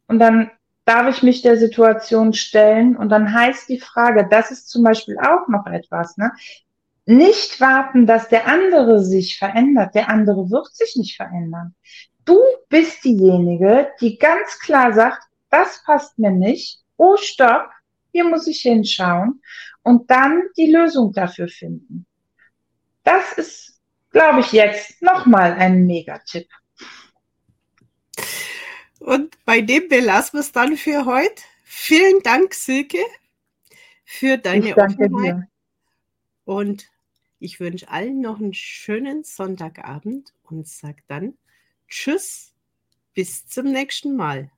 Und 0.07 0.17
dann 0.17 0.49
darf 0.85 1.15
ich 1.15 1.23
mich 1.23 1.41
der 1.41 1.57
Situation 1.57 2.33
stellen. 2.33 2.95
Und 2.95 3.09
dann 3.09 3.33
heißt 3.33 3.69
die 3.69 3.79
Frage, 3.79 4.27
das 4.29 4.51
ist 4.51 4.69
zum 4.69 4.83
Beispiel 4.83 5.17
auch 5.17 5.47
noch 5.47 5.65
etwas, 5.67 6.17
ne? 6.17 6.31
Nicht 7.05 7.59
warten, 7.59 8.07
dass 8.07 8.29
der 8.29 8.47
andere 8.47 9.03
sich 9.03 9.37
verändert. 9.37 9.93
Der 9.93 10.09
andere 10.09 10.49
wird 10.49 10.73
sich 10.73 10.95
nicht 10.95 11.17
verändern. 11.17 11.75
Du 12.23 12.39
bist 12.69 13.03
diejenige, 13.03 13.89
die 13.99 14.17
ganz 14.17 14.59
klar 14.59 14.93
sagt, 14.93 15.23
das 15.49 15.83
passt 15.85 16.17
mir 16.17 16.31
nicht. 16.31 16.79
Oh, 16.95 17.17
stopp, 17.17 17.69
hier 18.13 18.23
muss 18.23 18.47
ich 18.47 18.61
hinschauen 18.61 19.41
und 19.81 20.09
dann 20.09 20.43
die 20.55 20.71
Lösung 20.71 21.11
dafür 21.11 21.49
finden. 21.49 22.05
Das 23.03 23.33
ist, 23.33 23.81
glaube 24.11 24.39
ich, 24.39 24.53
jetzt 24.53 25.01
nochmal 25.01 25.53
ein 25.53 25.85
Megatipp. 25.85 26.47
Und 29.03 29.37
bei 29.43 29.59
dem 29.59 29.89
belassen 29.89 30.37
wir 30.37 30.39
es 30.39 30.53
dann 30.53 30.77
für 30.77 31.03
heute. 31.03 31.43
Vielen 31.65 32.23
Dank, 32.23 32.53
Silke, 32.53 33.03
für 34.05 34.37
deine 34.37 34.77
Offenheit. 34.77 35.35
Dir. 35.35 35.47
Und 36.45 36.89
ich 37.37 37.59
wünsche 37.59 37.89
allen 37.89 38.21
noch 38.21 38.39
einen 38.39 38.53
schönen 38.53 39.25
Sonntagabend 39.25 40.33
und 40.43 40.69
sage 40.69 41.03
dann 41.07 41.37
Tschüss, 41.89 42.53
bis 43.13 43.45
zum 43.45 43.73
nächsten 43.73 44.15
Mal. 44.15 44.49